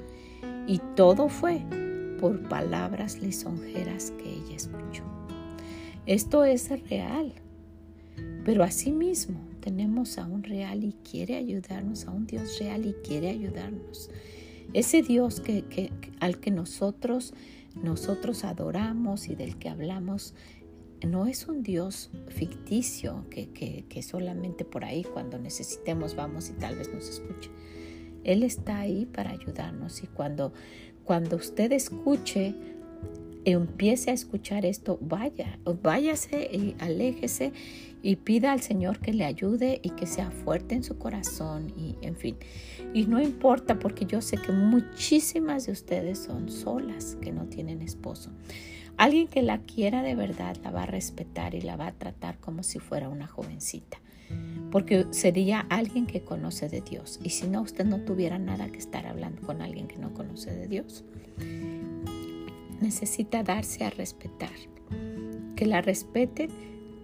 Y 0.66 0.80
todo 0.96 1.30
fue 1.30 1.62
por 2.20 2.42
palabras 2.50 3.22
lisonjeras 3.22 4.12
que 4.12 4.30
ella 4.34 4.56
escuchó. 4.56 5.04
Esto 6.08 6.44
es 6.44 6.70
real, 6.90 7.34
pero 8.46 8.64
asimismo 8.64 9.40
tenemos 9.60 10.18
a 10.18 10.26
un 10.26 10.44
real 10.44 10.84
y 10.84 10.94
quiere 11.10 11.36
ayudarnos, 11.36 12.06
a 12.06 12.12
un 12.12 12.26
Dios 12.26 12.58
real 12.60 12.86
y 12.86 12.94
quiere 13.06 13.30
ayudarnos. 13.30 14.10
Ese 14.74 15.02
Dios 15.02 15.42
que, 15.42 15.92
al 16.20 16.40
que 16.40 16.52
nosotros, 16.52 17.34
nosotros 17.82 18.44
adoramos 18.44 19.28
y 19.28 19.36
del 19.36 19.58
que 19.58 19.70
hablamos 19.70 20.34
no 21.08 21.28
es 21.28 21.48
un 21.48 21.64
Dios 21.64 22.12
ficticio 22.28 23.26
que, 23.30 23.50
que, 23.50 24.04
solamente 24.04 24.66
por 24.66 24.84
ahí 24.84 25.04
cuando 25.04 25.40
necesitemos 25.40 26.16
vamos 26.16 26.50
y 26.50 26.54
tal 26.54 26.76
vez 26.76 26.94
nos 26.94 27.08
escuche. 27.10 27.50
Él 28.24 28.44
está 28.44 28.80
ahí 28.80 29.06
para 29.06 29.32
ayudarnos 29.32 30.04
y 30.04 30.08
cuando, 30.08 30.54
cuando 31.06 31.38
usted 31.38 31.72
escuche, 31.72 32.54
empiece 33.46 34.12
a 34.12 34.14
escuchar 34.14 34.66
esto, 34.66 34.98
vaya, 35.02 35.60
váyase 35.82 36.50
y 36.52 36.76
aléjese 36.80 37.54
y 38.02 38.16
pida 38.18 38.52
al 38.52 38.62
Señor 38.62 39.00
que 39.00 39.14
le 39.14 39.26
ayude 39.26 39.80
y 39.84 39.92
que 39.92 40.06
sea 40.06 40.32
fuerte 40.32 40.76
en 40.76 40.84
su 40.84 40.98
corazón 40.98 41.74
y 41.78 41.96
en 42.02 42.16
fin. 42.16 42.38
Y 42.94 43.06
no 43.06 43.22
importa 43.22 43.80
porque 43.80 44.06
yo 44.06 44.22
sé 44.22 44.38
que 44.38 44.52
muchísimas 44.52 45.66
de 45.66 45.74
ustedes 45.74 46.20
son 46.20 46.50
solas, 46.50 47.18
que 47.22 47.32
no 47.32 47.46
tienen 47.46 47.82
esposo. 47.82 48.32
Alguien 48.98 49.28
que 49.28 49.42
la 49.42 49.60
quiera 49.60 50.02
de 50.02 50.16
verdad 50.16 50.58
la 50.64 50.72
va 50.72 50.84
a 50.84 50.86
respetar 50.86 51.56
y 51.56 51.62
la 51.62 51.78
va 51.78 51.88
a 51.88 51.94
tratar 51.94 52.40
como 52.40 52.64
si 52.64 52.80
fuera 52.80 53.10
una 53.10 53.28
jovencita. 53.28 54.02
Porque 54.72 55.08
sería 55.12 55.62
alguien 55.70 56.06
que 56.06 56.22
conoce 56.22 56.70
de 56.70 56.82
Dios. 56.82 57.20
Y 57.24 57.30
si 57.30 57.48
no, 57.48 57.62
usted 57.62 57.86
no 57.86 58.02
tuviera 58.02 58.38
nada 58.38 58.70
que 58.70 58.78
estar 58.78 59.08
hablando 59.08 59.42
con 59.42 59.62
alguien 59.62 59.88
que 59.88 59.98
no 59.98 60.14
conoce 60.14 60.52
de 60.52 60.68
Dios. 60.68 61.04
Necesita 62.82 63.44
darse 63.44 63.84
a 63.84 63.90
respetar. 63.90 64.50
Que 65.56 65.66
la 65.66 65.82
respeten, 65.82 66.50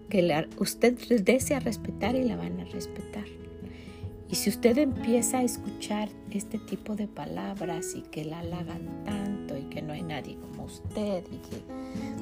que 0.09 0.21
la, 0.21 0.47
usted 0.57 0.97
desea 1.21 1.59
respetar 1.59 2.15
y 2.15 2.23
la 2.23 2.35
van 2.35 2.59
a 2.59 2.65
respetar. 2.65 3.25
Y 4.29 4.35
si 4.35 4.49
usted 4.49 4.77
empieza 4.77 5.39
a 5.39 5.43
escuchar 5.43 6.09
este 6.31 6.57
tipo 6.57 6.95
de 6.95 7.07
palabras 7.07 7.93
y 7.95 8.01
que 8.01 8.25
la 8.25 8.39
halagan 8.39 9.03
tanto 9.03 9.57
y 9.57 9.63
que 9.63 9.81
no 9.81 9.93
hay 9.93 10.01
nadie 10.01 10.35
como 10.35 10.65
usted 10.65 11.23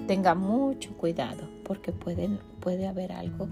tenga 0.07 0.35
mucho 0.35 0.95
cuidado 0.97 1.47
porque 1.63 1.93
pueden, 1.93 2.39
puede 2.59 2.87
haber 2.87 3.13
algo 3.13 3.47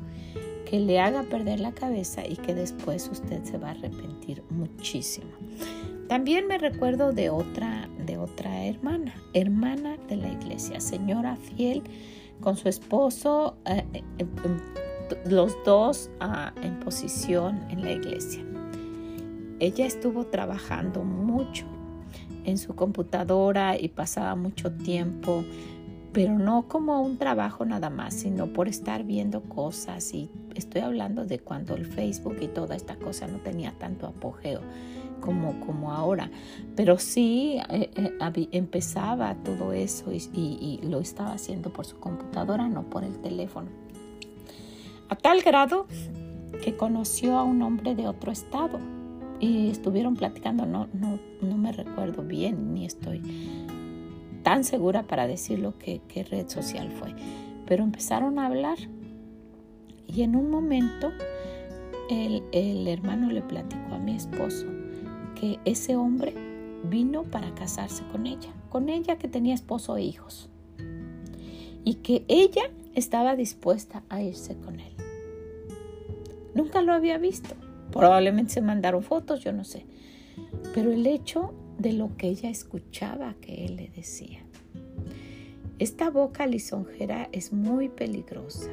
que 0.70 0.80
le 0.80 1.00
haga 1.00 1.24
perder 1.24 1.60
la 1.60 1.72
cabeza 1.72 2.26
y 2.28 2.36
que 2.36 2.54
después 2.54 3.10
usted 3.12 3.44
se 3.44 3.58
va 3.58 3.70
a 3.70 3.72
arrepentir 3.72 4.44
muchísimo. 4.50 5.32
También 6.08 6.48
me 6.48 6.58
recuerdo 6.58 7.14
de 7.14 7.30
otra, 7.30 7.81
de 8.02 8.18
otra 8.18 8.66
hermana, 8.66 9.14
hermana 9.34 9.98
de 10.08 10.18
la 10.18 10.30
iglesia, 10.30 10.80
señora 10.80 11.36
fiel 11.36 11.84
con 12.42 12.58
su 12.58 12.68
esposo, 12.70 13.56
eh, 13.66 13.86
eh, 14.18 14.26
los 15.26 15.56
dos 15.66 16.10
ah, 16.20 16.54
en 16.62 16.80
posición 16.80 17.62
en 17.70 17.82
la 17.84 17.92
iglesia. 17.92 18.44
Ella 19.60 19.86
estuvo 19.86 20.26
trabajando 20.26 21.04
mucho 21.04 21.66
en 22.46 22.58
su 22.58 22.76
computadora 22.76 23.80
y 23.80 23.90
pasaba 23.90 24.36
mucho 24.36 24.72
tiempo, 24.72 25.44
pero 26.14 26.38
no 26.38 26.68
como 26.68 27.02
un 27.02 27.18
trabajo 27.18 27.64
nada 27.66 27.90
más, 27.90 28.16
sino 28.16 28.48
por 28.48 28.68
estar 28.68 29.04
viendo 29.04 29.44
cosas. 29.44 30.14
Y 30.14 30.32
estoy 30.56 30.82
hablando 30.82 31.26
de 31.26 31.40
cuando 31.40 31.76
el 31.76 31.86
Facebook 31.86 32.38
y 32.42 32.48
toda 32.48 32.76
esta 32.76 32.96
cosa 32.96 33.28
no 33.28 33.38
tenía 33.40 33.72
tanto 33.78 34.08
apogeo 34.08 34.62
como, 35.22 35.60
como 35.62 35.94
ahora. 35.94 36.30
Pero 36.76 36.98
sí 36.98 37.58
eh, 37.70 37.90
eh, 37.96 38.50
empezaba 38.52 39.36
todo 39.36 39.72
eso 39.72 40.12
y, 40.12 40.80
lo 40.84 41.00
estaba 41.00 41.34
haciendo 41.34 41.72
por 41.72 41.86
su 41.86 42.00
computadora, 42.00 42.68
no 42.68 42.84
por 42.84 43.04
el 43.04 43.20
teléfono. 43.20 43.70
A 45.08 45.16
tal 45.16 45.42
grado 45.42 45.88
que 46.64 46.76
conoció 46.76 47.38
a 47.38 47.44
un 47.44 47.62
hombre 47.62 47.96
de 47.96 48.08
otro 48.08 48.32
estado 48.32 48.80
y 49.40 49.70
estuvieron 49.70 50.16
platicando, 50.16 50.66
no, 50.66 50.88
no, 50.94 51.20
no 51.42 51.58
me 51.58 51.72
recuerdo 51.72 52.24
bien, 52.24 52.74
ni 52.74 52.86
estoy 52.86 53.22
tan 54.44 54.64
segura 54.64 55.04
para 55.04 55.28
decir 55.28 55.60
lo 55.60 55.78
que 55.78 56.02
qué 56.08 56.24
red 56.24 56.48
social 56.50 56.92
fue, 56.92 57.14
pero 57.66 57.84
empezaron 57.84 58.40
a 58.40 58.48
hablar 58.48 58.78
y 60.08 60.24
en 60.24 60.36
un 60.36 60.50
momento 60.50 61.12
el, 62.10 62.44
el 62.52 62.88
hermano 62.88 63.30
le 63.30 63.42
platicó 63.42 63.96
a 63.96 64.00
mi 64.00 64.16
esposo 64.16 64.66
que 65.42 65.60
ese 65.66 65.96
hombre 65.96 66.36
vino 66.84 67.24
para 67.24 67.54
casarse 67.56 68.04
con 68.12 68.28
ella, 68.28 68.54
con 68.70 68.90
ella 68.90 69.18
que 69.18 69.28
tenía 69.28 69.56
esposo 69.56 69.98
e 69.98 70.04
hijos, 70.04 70.50
y 71.84 71.96
que 71.96 72.24
ella 72.28 72.62
estaba 72.94 73.36
dispuesta 73.36 74.04
a 74.08 74.22
irse 74.22 74.56
con 74.58 74.80
él. 74.80 74.94
Nunca 76.54 76.84
lo 76.84 76.94
había 76.94 77.18
visto. 77.18 77.56
Probablemente 77.92 78.54
se 78.54 78.62
mandaron 78.62 79.02
fotos, 79.02 79.44
yo 79.44 79.52
no 79.52 79.64
sé. 79.64 79.88
Pero 80.76 80.92
el 80.92 81.08
hecho 81.08 81.56
de 81.80 81.94
lo 81.94 82.16
que 82.18 82.28
ella 82.28 82.52
escuchaba 82.52 83.34
que 83.42 83.66
él 83.66 83.78
le 83.78 83.90
decía. 83.90 84.42
Esta 85.80 86.12
boca 86.12 86.46
lisonjera 86.46 87.30
es 87.32 87.52
muy 87.52 87.90
peligrosa. 87.90 88.70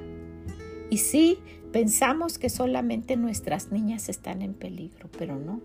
Y 0.91 0.99
sí, 0.99 1.39
pensamos 1.73 2.39
que 2.39 2.51
solamente 2.51 3.17
nuestras 3.17 3.73
niñas 3.73 4.09
están 4.09 4.43
en 4.43 4.55
peligro, 4.55 5.09
pero 5.19 5.39
no. 5.39 5.61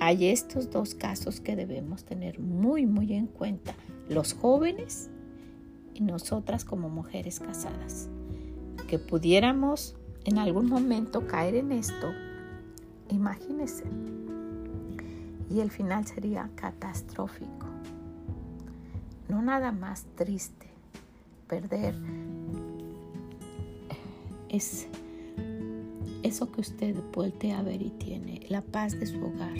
Hay 0.00 0.26
estos 0.26 0.70
dos 0.70 0.94
casos 0.94 1.40
que 1.40 1.56
debemos 1.56 2.04
tener 2.04 2.38
muy, 2.40 2.86
muy 2.86 3.12
en 3.14 3.26
cuenta. 3.26 3.74
Los 4.08 4.34
jóvenes 4.34 5.10
y 5.94 6.02
nosotras 6.02 6.64
como 6.64 6.88
mujeres 6.88 7.40
casadas. 7.40 8.08
Que 8.88 8.98
pudiéramos 8.98 9.96
en 10.24 10.38
algún 10.38 10.68
momento 10.68 11.26
caer 11.26 11.54
en 11.56 11.72
esto 11.72 12.12
Imagínese. 13.12 13.84
Y 15.50 15.60
el 15.60 15.70
final 15.70 16.06
sería 16.06 16.48
catastrófico. 16.54 17.66
No 19.28 19.42
nada 19.42 19.70
más 19.70 20.06
triste. 20.16 20.66
Perder 21.46 21.94
es 24.48 24.86
eso 26.22 26.50
que 26.50 26.60
usted 26.60 26.94
vuelve 27.12 27.52
a 27.52 27.62
ver 27.62 27.82
y 27.82 27.90
tiene, 27.90 28.40
la 28.48 28.62
paz 28.62 28.98
de 28.98 29.06
su 29.06 29.18
hogar, 29.18 29.56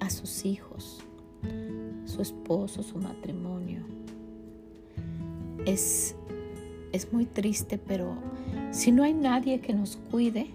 a 0.00 0.10
sus 0.10 0.44
hijos, 0.44 1.00
su 2.04 2.22
esposo, 2.22 2.82
su 2.82 2.98
matrimonio. 2.98 3.82
Es, 5.64 6.16
es 6.92 7.12
muy 7.12 7.26
triste, 7.26 7.78
pero 7.78 8.16
si 8.70 8.90
no 8.92 9.04
hay 9.04 9.14
nadie 9.14 9.60
que 9.60 9.74
nos 9.74 9.96
cuide, 10.10 10.50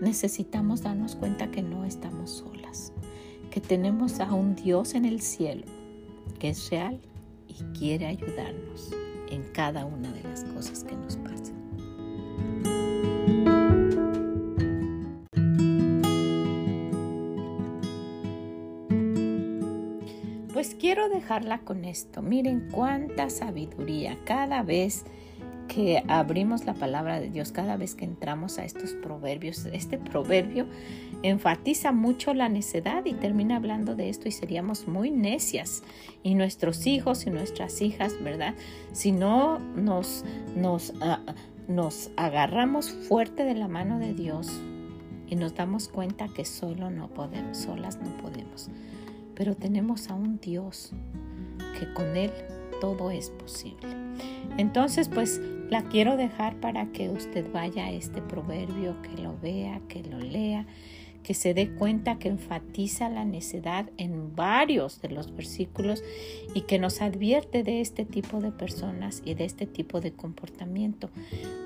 necesitamos 0.00 0.82
darnos 0.82 1.16
cuenta 1.16 1.50
que 1.50 1.62
no 1.62 1.84
estamos 1.84 2.30
solas, 2.30 2.92
que 3.50 3.60
tenemos 3.60 4.20
a 4.20 4.32
un 4.32 4.54
Dios 4.54 4.94
en 4.94 5.04
el 5.04 5.20
cielo 5.20 5.64
que 6.38 6.50
es 6.50 6.70
real 6.70 7.00
y 7.48 7.54
quiere 7.78 8.06
ayudarnos 8.06 8.92
en 9.30 9.42
cada 9.52 9.84
una 9.84 10.12
de 10.12 10.22
las 10.22 10.44
cosas 10.44 10.84
que 10.84 10.96
nos 10.96 11.16
pasan. 11.16 11.57
Con 21.64 21.84
esto. 21.84 22.22
Miren 22.22 22.68
cuánta 22.72 23.28
sabiduría 23.28 24.16
cada 24.24 24.62
vez 24.62 25.04
que 25.68 26.02
abrimos 26.08 26.64
la 26.64 26.72
palabra 26.72 27.20
de 27.20 27.28
Dios, 27.28 27.52
cada 27.52 27.76
vez 27.76 27.94
que 27.94 28.06
entramos 28.06 28.58
a 28.58 28.64
estos 28.64 28.94
proverbios. 28.94 29.66
Este 29.66 29.98
proverbio 29.98 30.66
enfatiza 31.22 31.92
mucho 31.92 32.32
la 32.32 32.48
necedad 32.48 33.04
y 33.04 33.12
termina 33.12 33.56
hablando 33.56 33.94
de 33.94 34.08
esto 34.08 34.26
y 34.28 34.32
seríamos 34.32 34.88
muy 34.88 35.10
necias. 35.10 35.82
Y 36.22 36.34
nuestros 36.34 36.86
hijos 36.86 37.26
y 37.26 37.30
nuestras 37.30 37.82
hijas, 37.82 38.14
¿verdad? 38.22 38.54
Si 38.92 39.12
no 39.12 39.58
nos, 39.58 40.24
nos, 40.56 40.94
ah, 41.02 41.20
nos 41.68 42.10
agarramos 42.16 42.90
fuerte 42.90 43.44
de 43.44 43.54
la 43.54 43.68
mano 43.68 43.98
de 43.98 44.14
Dios 44.14 44.48
y 45.26 45.36
nos 45.36 45.54
damos 45.54 45.88
cuenta 45.88 46.28
que 46.34 46.46
solo 46.46 46.90
no 46.90 47.08
podemos, 47.08 47.58
solas 47.58 47.98
no 47.98 48.16
podemos. 48.16 48.70
Pero 49.38 49.54
tenemos 49.54 50.10
a 50.10 50.14
un 50.14 50.40
Dios 50.40 50.90
que 51.78 51.92
con 51.94 52.16
Él 52.16 52.32
todo 52.80 53.12
es 53.12 53.30
posible. 53.30 53.86
Entonces, 54.56 55.08
pues 55.08 55.40
la 55.70 55.84
quiero 55.84 56.16
dejar 56.16 56.56
para 56.56 56.90
que 56.90 57.08
usted 57.08 57.46
vaya 57.52 57.84
a 57.84 57.92
este 57.92 58.20
proverbio, 58.20 59.00
que 59.02 59.22
lo 59.22 59.38
vea, 59.38 59.80
que 59.88 60.02
lo 60.02 60.18
lea, 60.18 60.66
que 61.22 61.34
se 61.34 61.54
dé 61.54 61.70
cuenta 61.70 62.18
que 62.18 62.28
enfatiza 62.28 63.08
la 63.08 63.24
necedad 63.24 63.88
en 63.96 64.34
varios 64.34 65.00
de 65.00 65.10
los 65.10 65.34
versículos 65.36 66.02
y 66.54 66.62
que 66.62 66.80
nos 66.80 67.00
advierte 67.00 67.62
de 67.62 67.80
este 67.80 68.04
tipo 68.04 68.40
de 68.40 68.50
personas 68.50 69.22
y 69.24 69.34
de 69.34 69.44
este 69.44 69.66
tipo 69.66 70.00
de 70.00 70.12
comportamiento, 70.12 71.10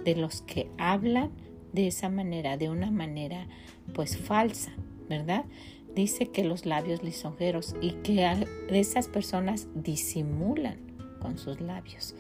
de 0.05 0.17
los 0.17 0.43
que 0.43 0.69
hablan 0.77 1.31
de 1.73 1.87
esa 1.87 2.11
manera, 2.11 2.59
de 2.59 2.69
una 2.69 2.91
manera 2.91 3.47
pues 3.95 4.19
falsa, 4.19 4.73
¿verdad? 5.09 5.45
Dice 5.95 6.27
que 6.27 6.45
los 6.45 6.65
labios 6.67 7.03
lisonjeros 7.03 7.77
y 7.81 7.93
que 8.03 8.47
esas 8.69 9.09
personas 9.09 9.69
disimulan 9.75 10.79
con 11.21 11.39
sus 11.39 11.61
labios 11.61 12.15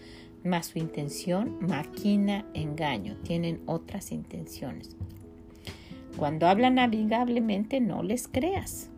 mas 0.44 0.66
su 0.66 0.78
intención 0.78 1.58
maquina 1.60 2.44
engaño, 2.54 3.16
tienen 3.22 3.60
otras 3.66 4.12
intenciones. 4.12 4.96
Cuando 6.16 6.46
hablan 6.46 6.78
amigablemente, 6.78 7.80
no 7.80 8.02
les 8.02 8.28
creas. 8.28 8.90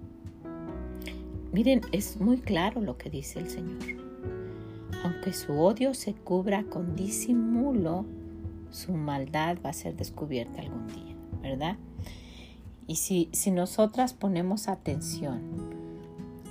Miren, 1.53 1.83
es 1.93 2.21
muy 2.21 2.39
claro 2.39 2.81
lo 2.81 2.97
que 2.97 3.11
dice 3.11 3.39
el 3.39 3.49
Señor. 3.49 3.79
Aunque 5.05 5.33
su 5.33 5.53
odio 5.53 5.95
se 5.95 6.15
cubra 6.15 6.65
con 6.65 6.97
disimulo, 6.97 8.07
su 8.71 8.93
maldad 8.93 9.59
va 9.65 9.71
a 9.71 9.75
ser 9.75 9.95
descubierta 9.95 10.63
algún 10.63 10.89
día, 10.89 11.15
¿verdad? 11.43 11.77
Y 12.87 12.97
si, 12.97 13.29
si 13.33 13.51
nosotras 13.51 14.13
ponemos 14.13 14.69
atención 14.69 15.41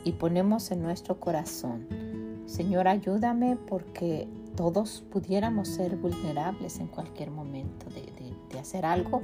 y 0.04 0.13
ponemos 0.13 0.72
en 0.72 0.82
nuestro 0.82 1.19
corazón, 1.19 1.88
Señor, 2.46 2.88
ayúdame 2.88 3.56
porque 3.56 4.28
todos 4.56 5.04
pudiéramos 5.12 5.67
ser 5.67 5.96
vulnerables 5.96 6.80
en 6.80 6.88
cualquier 6.88 7.32
momento 7.32 7.88
de, 7.89 8.04
hacer 8.60 8.86
algo 8.86 9.22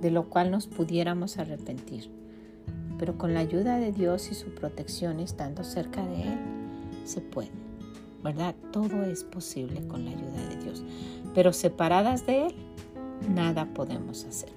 de 0.00 0.10
lo 0.10 0.30
cual 0.30 0.50
nos 0.50 0.66
pudiéramos 0.66 1.38
arrepentir. 1.38 2.08
Pero 2.98 3.18
con 3.18 3.34
la 3.34 3.40
ayuda 3.40 3.78
de 3.78 3.92
Dios 3.92 4.30
y 4.30 4.34
su 4.34 4.54
protección, 4.54 5.20
estando 5.20 5.64
cerca 5.64 6.06
de 6.06 6.22
Él, 6.22 6.38
se 7.04 7.20
puede. 7.20 7.50
¿Verdad? 8.22 8.54
Todo 8.72 9.02
es 9.02 9.24
posible 9.24 9.86
con 9.88 10.04
la 10.04 10.12
ayuda 10.12 10.48
de 10.48 10.56
Dios. 10.64 10.84
Pero 11.34 11.52
separadas 11.52 12.26
de 12.26 12.46
Él, 12.46 12.54
nada 13.34 13.66
podemos 13.66 14.24
hacer. 14.24 14.52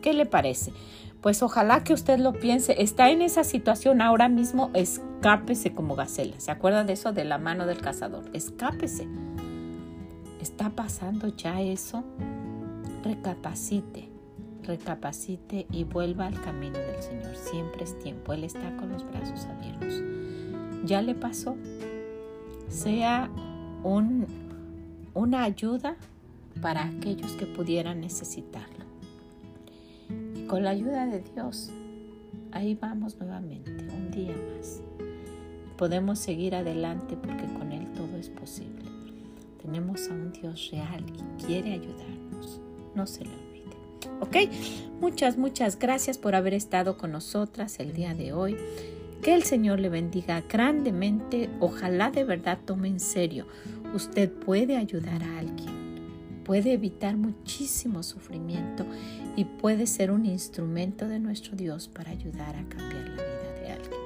¿Qué 0.00 0.14
le 0.14 0.26
parece? 0.26 0.72
Pues 1.20 1.42
ojalá 1.42 1.82
que 1.84 1.92
usted 1.92 2.18
lo 2.18 2.32
piense. 2.32 2.80
Está 2.82 3.10
en 3.10 3.22
esa 3.22 3.44
situación 3.44 4.00
ahora 4.00 4.28
mismo, 4.28 4.70
escápese 4.74 5.74
como 5.74 5.96
gacela. 5.96 6.38
¿Se 6.38 6.50
acuerda 6.50 6.84
de 6.84 6.92
eso 6.92 7.12
de 7.12 7.24
la 7.24 7.38
mano 7.38 7.66
del 7.66 7.80
cazador? 7.80 8.24
Escápese 8.32 9.08
¿Está 10.40 10.70
pasando 10.70 11.28
ya 11.28 11.60
eso? 11.60 12.04
Recapacite, 13.04 14.08
recapacite 14.64 15.66
y 15.70 15.84
vuelva 15.84 16.26
al 16.26 16.40
camino 16.40 16.78
del 16.78 17.02
Señor. 17.02 17.36
Siempre 17.36 17.84
es 17.84 17.98
tiempo. 17.98 18.32
Él 18.32 18.44
está 18.44 18.76
con 18.76 18.90
los 18.90 19.04
brazos 19.04 19.46
abiertos. 19.46 20.02
¿Ya 20.84 21.02
le 21.02 21.14
pasó? 21.14 21.56
Sea 22.68 23.30
un, 23.82 24.26
una 25.14 25.42
ayuda 25.42 25.96
para 26.62 26.84
aquellos 26.86 27.32
que 27.32 27.46
pudieran 27.46 28.00
necesitarlo. 28.00 28.77
Con 30.48 30.64
la 30.64 30.70
ayuda 30.70 31.04
de 31.04 31.20
Dios, 31.20 31.68
ahí 32.52 32.74
vamos 32.74 33.18
nuevamente, 33.20 33.70
un 33.70 34.10
día 34.10 34.34
más. 34.56 34.80
Podemos 35.76 36.18
seguir 36.18 36.54
adelante 36.54 37.18
porque 37.18 37.44
con 37.52 37.70
Él 37.70 37.86
todo 37.92 38.16
es 38.16 38.30
posible. 38.30 38.86
Tenemos 39.60 40.08
a 40.08 40.14
un 40.14 40.32
Dios 40.32 40.70
real 40.72 41.04
y 41.06 41.44
quiere 41.44 41.74
ayudarnos. 41.74 42.62
No 42.94 43.06
se 43.06 43.26
lo 43.26 43.30
olvide. 43.30 43.76
¿Ok? 44.20 44.50
Muchas, 45.02 45.36
muchas 45.36 45.78
gracias 45.78 46.16
por 46.16 46.34
haber 46.34 46.54
estado 46.54 46.96
con 46.96 47.12
nosotras 47.12 47.78
el 47.78 47.92
día 47.92 48.14
de 48.14 48.32
hoy. 48.32 48.56
Que 49.20 49.34
el 49.34 49.42
Señor 49.42 49.80
le 49.80 49.90
bendiga 49.90 50.42
grandemente. 50.48 51.50
Ojalá 51.60 52.10
de 52.10 52.24
verdad 52.24 52.58
tome 52.64 52.88
en 52.88 53.00
serio. 53.00 53.46
Usted 53.94 54.32
puede 54.32 54.78
ayudar 54.78 55.22
a 55.22 55.38
alguien. 55.40 55.77
Puede 56.48 56.72
evitar 56.72 57.16
muchísimo 57.16 58.02
sufrimiento 58.02 58.84
y 59.36 59.44
puede 59.44 59.86
ser 59.86 60.10
un 60.10 60.26
instrumento 60.26 61.06
de 61.06 61.20
nuestro 61.20 61.54
Dios 61.54 61.86
para 61.86 62.10
ayudar 62.10 62.56
a 62.56 62.68
cambiar 62.68 63.08
la 63.10 63.22
vida 63.22 63.52
de 63.60 63.70
alguien. 63.70 64.00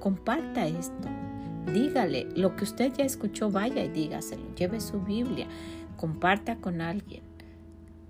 Comparta 0.00 0.66
esto 0.66 1.08
Dígale 1.72 2.28
lo 2.36 2.54
que 2.56 2.64
usted 2.64 2.92
ya 2.92 3.04
escuchó, 3.04 3.50
vaya 3.50 3.84
y 3.84 3.88
dígaselo. 3.88 4.54
Lleve 4.54 4.80
su 4.80 5.00
Biblia, 5.00 5.48
comparta 5.96 6.56
con 6.56 6.80
alguien. 6.80 7.22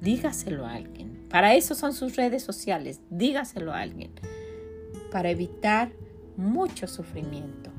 Dígaselo 0.01 0.67
a 0.67 0.75
alguien. 0.75 1.25
Para 1.31 1.55
eso 1.55 1.75
son 1.75 1.95
sus 1.95 2.17
redes 2.17 2.43
sociales. 2.43 3.01
Dígaselo 3.11 3.73
a 3.73 3.81
alguien. 3.81 4.11
Para 5.11 5.31
evitar 5.31 5.93
mucho 6.37 6.87
sufrimiento. 6.87 7.71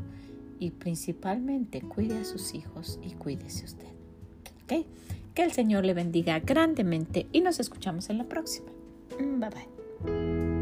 Y 0.59 0.71
principalmente 0.71 1.81
cuide 1.81 2.19
a 2.19 2.25
sus 2.25 2.53
hijos 2.55 2.99
y 3.03 3.11
cuídese 3.11 3.65
usted. 3.65 3.89
¿Ok? 4.63 4.87
Que 5.35 5.43
el 5.43 5.51
Señor 5.51 5.85
le 5.85 5.93
bendiga 5.93 6.39
grandemente 6.39 7.27
y 7.31 7.41
nos 7.41 7.59
escuchamos 7.59 8.09
en 8.09 8.17
la 8.17 8.23
próxima. 8.23 8.71
Bye 9.19 9.49
bye. 9.49 10.54